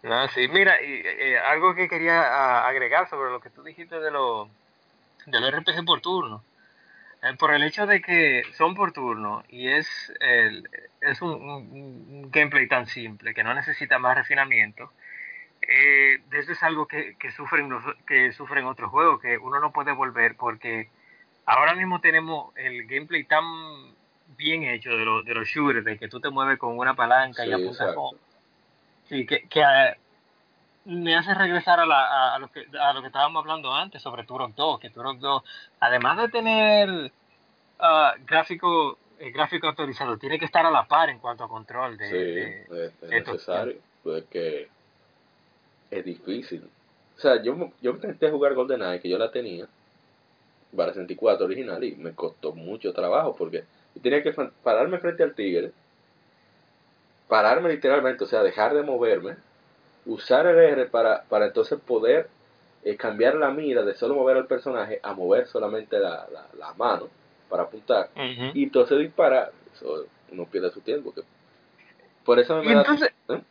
[0.03, 3.99] No, sí, mira, y, eh, algo que quería ah, agregar sobre lo que tú dijiste
[3.99, 4.47] de los
[5.27, 6.43] de los RPG por turno.
[7.21, 10.67] Eh, por el hecho de que son por turno y es, el,
[11.01, 14.91] es un, un- un gameplay tan simple que no necesita más refinamiento,
[15.61, 19.71] eh, eso es algo que, que sufren los, que sufren otros juegos que uno no
[19.71, 20.89] puede volver porque
[21.45, 23.43] ahora mismo tenemos el gameplay tan
[24.37, 27.45] bien hecho de, los de los shooters, de que tú te mueves con una palanca
[27.45, 28.01] y Sí, apuntas exacto.
[28.01, 28.17] con...
[29.09, 29.97] Sí, que, que eh,
[30.85, 34.01] me hace regresar a, la, a, a lo que, a lo que estábamos hablando antes
[34.01, 35.43] sobre Turok 2, que Turok 2,
[35.79, 37.11] además de tener
[37.79, 41.97] ah, gráfico, el gráfico actualizado, tiene que estar a la par en cuanto a control
[41.97, 42.09] de...
[42.09, 44.69] Sí, de- es, necesario, porque
[45.91, 46.67] es difícil.
[47.17, 49.67] O sea, yo, yo intenté jugar GoldenEye, que yo la tenía,
[50.75, 53.63] para 64 original, y me costó mucho trabajo, porque
[53.95, 54.33] yo tenía que
[54.63, 55.71] pararme frente al tigre,
[57.27, 59.35] pararme literalmente, o sea, dejar de moverme,
[60.05, 62.29] usar el R para, para entonces poder
[62.83, 66.73] eh, cambiar la mira de solo mover al personaje a mover solamente la, la, la
[66.73, 67.07] mano
[67.51, 68.09] para apuntar
[68.53, 69.51] y entonces disparar.
[69.75, 71.13] Eso uno pierde su tiempo.
[71.13, 71.21] Que...
[72.25, 73.41] Por eso me Y entonces, ¿Eh?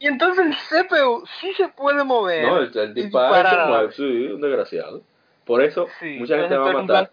[0.00, 2.46] y entonces el CPU sí se puede mover.
[2.46, 5.02] No, el, disparo se mueve, sí, un desgraciado.
[5.50, 7.10] Por eso Sí, mucha gente me va a matar.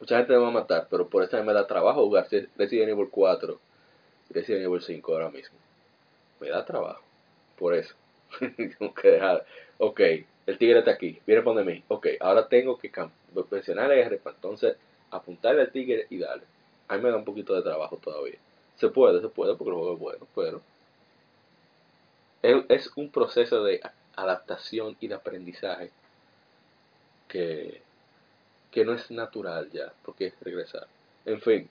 [0.00, 2.26] Mucha gente me va a matar, pero por eso me da trabajo jugar
[2.56, 3.60] Resident Evil 4
[4.30, 5.58] y Resident Evil 5 ahora mismo.
[6.40, 7.02] Me da trabajo.
[7.58, 7.94] Por eso.
[8.40, 9.44] tengo que dejar.
[9.76, 10.00] Ok,
[10.46, 11.84] el tigre está aquí, viene por mí.
[11.88, 12.90] Ok, ahora tengo que
[13.50, 14.78] presionar el R entonces
[15.10, 16.44] apuntarle al tigre y darle.
[16.88, 18.38] A mí me da un poquito de trabajo todavía.
[18.76, 20.62] Se puede, se puede porque el juego es bueno, pero
[22.40, 23.82] es, es un proceso de
[24.16, 25.90] adaptación y de aprendizaje
[27.30, 27.80] que,
[28.70, 30.86] que no es natural ya, porque es regresar.
[31.24, 31.68] En fin,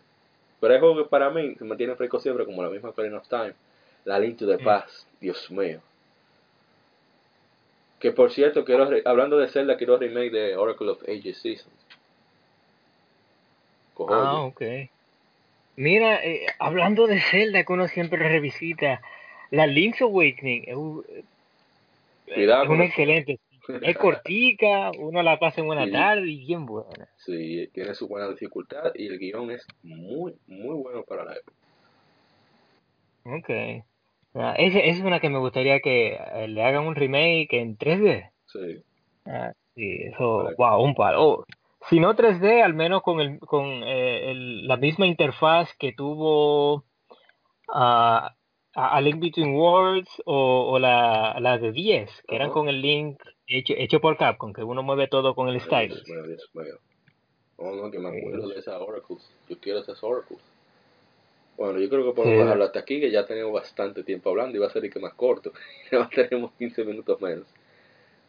[0.60, 3.28] pero hay juegos que para mí se mantienen frescos siempre, como la misma Ocarina of
[3.28, 3.54] Time,
[4.06, 4.64] la Link to the Mm.
[4.64, 5.82] Past, Dios mío.
[8.00, 11.74] Que por cierto, quiero re- hablando de Zelda, quiero remake de Oracle of Ages Seasons.
[13.94, 14.24] Cojones.
[14.26, 14.62] Ah, ok.
[15.76, 19.02] Mira, eh, hablando de Zelda que uno siempre revisita,
[19.52, 21.06] la Link's Awakening es, un-
[22.34, 22.92] Cuidado es con una eso.
[22.92, 23.40] excelente.
[23.82, 25.92] Es cortica, uno la pasa en una Sí.
[25.92, 27.08] tarde y bien buena.
[27.18, 31.54] Sí, tiene su buena dificultad y el guion es muy, muy bueno para la época.
[33.26, 33.84] Ok.
[34.36, 38.32] Ah, esa es una que me gustaría que eh, le hagan un remake en 3D.
[38.46, 38.84] Sí,
[39.26, 41.22] Ah, sí, eso, wow, un palo.
[41.24, 41.46] Oh,
[41.90, 46.84] si no 3D, al menos con, el, con eh, el- la misma interfaz que tuvo
[47.68, 48.34] ah,
[48.76, 52.82] a, a Link Between Worlds o, o la, la de 10, que eran con el
[52.82, 53.20] Link
[53.58, 56.04] hecho, hecho por Capcom, que uno mueve todo con el Ay, stylus.
[57.58, 59.20] Oh, no, que me acuerdo de esas Oracles.
[59.50, 60.40] Yo quiero esas Oracles.
[61.58, 62.44] Bueno, yo creo que podemos Sí.
[62.44, 65.14] dejarlo hasta aquí, que ya tenemos bastante tiempo hablando y va a ser que más
[65.14, 65.52] corto.
[65.92, 67.46] Ya tenemos 15 minutos menos.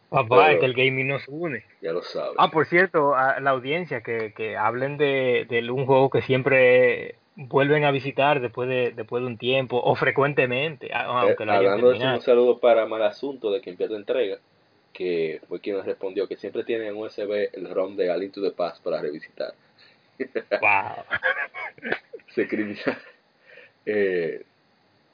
[0.09, 1.63] Papá, Pero- es que el gaming nos une.
[1.81, 2.35] Ya lo sabes.
[2.37, 7.15] Ah, por cierto, a la audiencia, que, que hablen de, de un juego que siempre
[7.37, 10.91] vuelven a visitar después de, después de un tiempo o frecuentemente.
[10.93, 14.39] Aunque lo hablando de eso, un saludo para Mal Asunto de quien pierde entrega,
[14.93, 18.51] que fue quien nos respondió que siempre tiene en USB el ROM de Alito de
[18.51, 19.53] Paz para revisitar.
[20.19, 21.91] ¡Wow!
[22.35, 22.97] Se criminal.
[23.85, 24.45] Eh,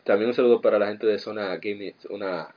[0.04, 2.54] también un saludo para la gente de Zona Gaming, una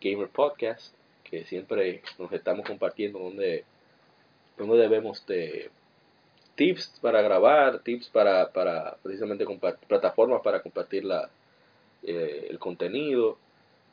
[0.00, 0.94] Gamer Podcast,
[1.24, 3.64] que siempre nos estamos compartiendo donde,
[4.56, 5.70] donde debemos de
[6.54, 9.46] tips para grabar, tips para, para precisamente
[9.86, 11.30] plataformas para compartir la,
[12.02, 13.38] eh, el contenido,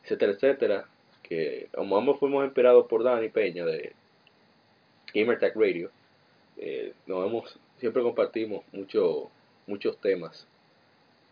[0.03, 0.85] etcétera, etcétera.
[1.27, 3.93] Que como ambos fuimos inspirados por Dani Peña de
[5.13, 5.89] Gamertag Radio,
[6.57, 9.29] eh, nos hemos, siempre compartimos mucho,
[9.67, 10.47] muchos temas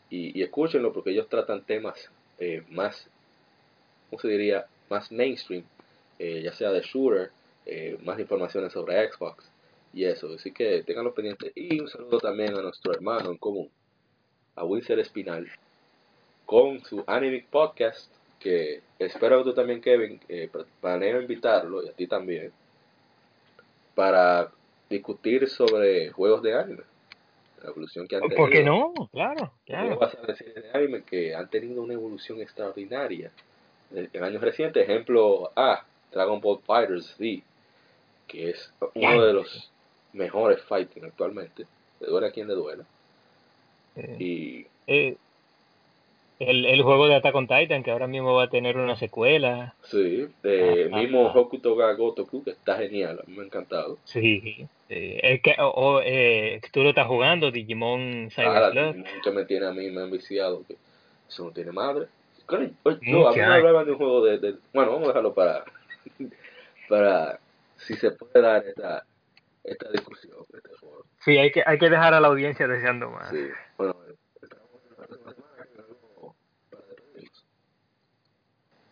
[0.10, 2.10] y, escúchenlo porque ellos tratan temas
[2.40, 3.08] eh, más,
[4.10, 4.66] ¿cómo se diría?
[4.90, 5.64] Más mainstream,
[6.20, 7.32] eh, ya sea de shooter,
[8.04, 9.50] más informaciones sobre Xbox
[9.94, 10.34] y eso.
[10.34, 11.52] Así que tenganlo pendiente.
[11.56, 13.70] Y un saludo también a nuestro hermano en común,
[14.56, 15.48] a Winsor Espinal,
[16.46, 18.12] con su Anime Podcast,
[18.44, 20.50] que espero que tú también, Kevin, eh,
[20.82, 22.52] planeo invitarlo y a ti también,
[23.96, 24.52] para
[24.90, 26.84] discutir sobre juegos de anime
[27.64, 28.38] la evolución que han tenido.
[28.38, 28.94] ¿Por qué no?
[29.14, 29.98] Claro, claro.
[29.98, 33.32] vas a decir de anime que han tenido una evolución extraordinaria
[33.94, 34.84] en años recientes.
[34.84, 37.44] Ejemplo A, Dragon Ball Fighters Z,
[38.28, 39.72] que es uno de los
[40.12, 41.66] mejores fighting actualmente.
[42.02, 42.84] Le duele a quien le duela.
[43.96, 44.68] Eh, y.
[44.88, 45.16] Eh,
[46.48, 49.76] el, el, juego de Attack on Titan, que ahora mismo va a tener una secuela.
[49.84, 53.46] Sí, de ah, mismo ah, Hokuto ga Gotoku, que está genial, a mí me ha
[53.46, 53.98] encantado.
[54.04, 59.46] Sí, es que o, eh, tú lo estás jugando, Digimon Cyber ah, Digimon que me
[59.46, 60.76] tiene a mí, me han viciado, que
[61.28, 62.08] eso no tiene madre.
[63.02, 65.64] Yo, a mí me hablaban de un juego de, de, Bueno, vamos a dejarlo para...
[66.90, 67.40] para
[67.78, 69.06] si se puede dar esta,
[69.64, 70.38] esta discusión.
[70.54, 70.70] Este
[71.20, 73.30] sí, hay que, hay que dejar a la audiencia deseando más.
[73.30, 73.48] Sí,
[73.78, 73.96] bueno,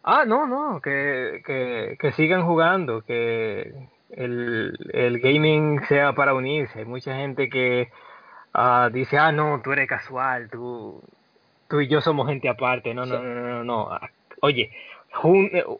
[0.04, 3.72] Ah, no, no, que, que, que sigan jugando, que
[4.10, 6.80] el, el gaming sea para unirse.
[6.80, 7.90] Hay mucha gente que
[8.56, 11.04] uh, dice, ah, no, tú eres casual, tú,
[11.70, 12.94] tú y yo somos gente aparte.
[12.94, 13.90] No, no, no, no, no.
[14.42, 14.72] Oye,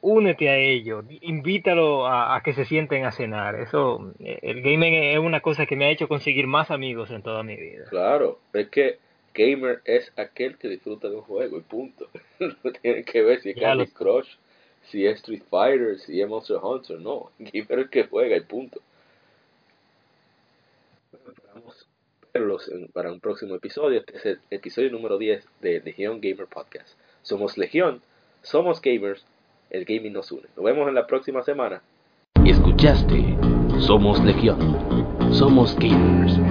[0.02, 3.56] únete a ellos, invítalo a, a, que se sienten a cenar.
[3.56, 7.42] Eso, el gaming es una cosa que me ha hecho conseguir más amigos en toda
[7.42, 7.86] mi vida.
[7.90, 9.00] Claro, es que
[9.34, 12.08] gamer es aquel que disfruta de un juego y punto.
[12.40, 14.36] no tiene que ver si es Candy Crush,
[14.84, 17.32] si es Street Fighter, si es Monster Hunter, no.
[17.40, 18.82] Gamer es el que juega y punto.
[21.14, 21.88] Esperamos
[22.34, 24.00] verlos para un próximo episodio.
[24.00, 26.98] Este es el episodio número 10 de Legion Gamer Podcast.
[27.22, 28.02] Somos Legión,
[28.42, 29.26] somos gamers,
[29.70, 30.48] el gaming nos une.
[30.56, 31.82] Nos vemos en la próxima semana.
[32.46, 33.38] Escuchaste,
[33.80, 34.60] somos Legión,
[35.32, 36.51] somos gamers.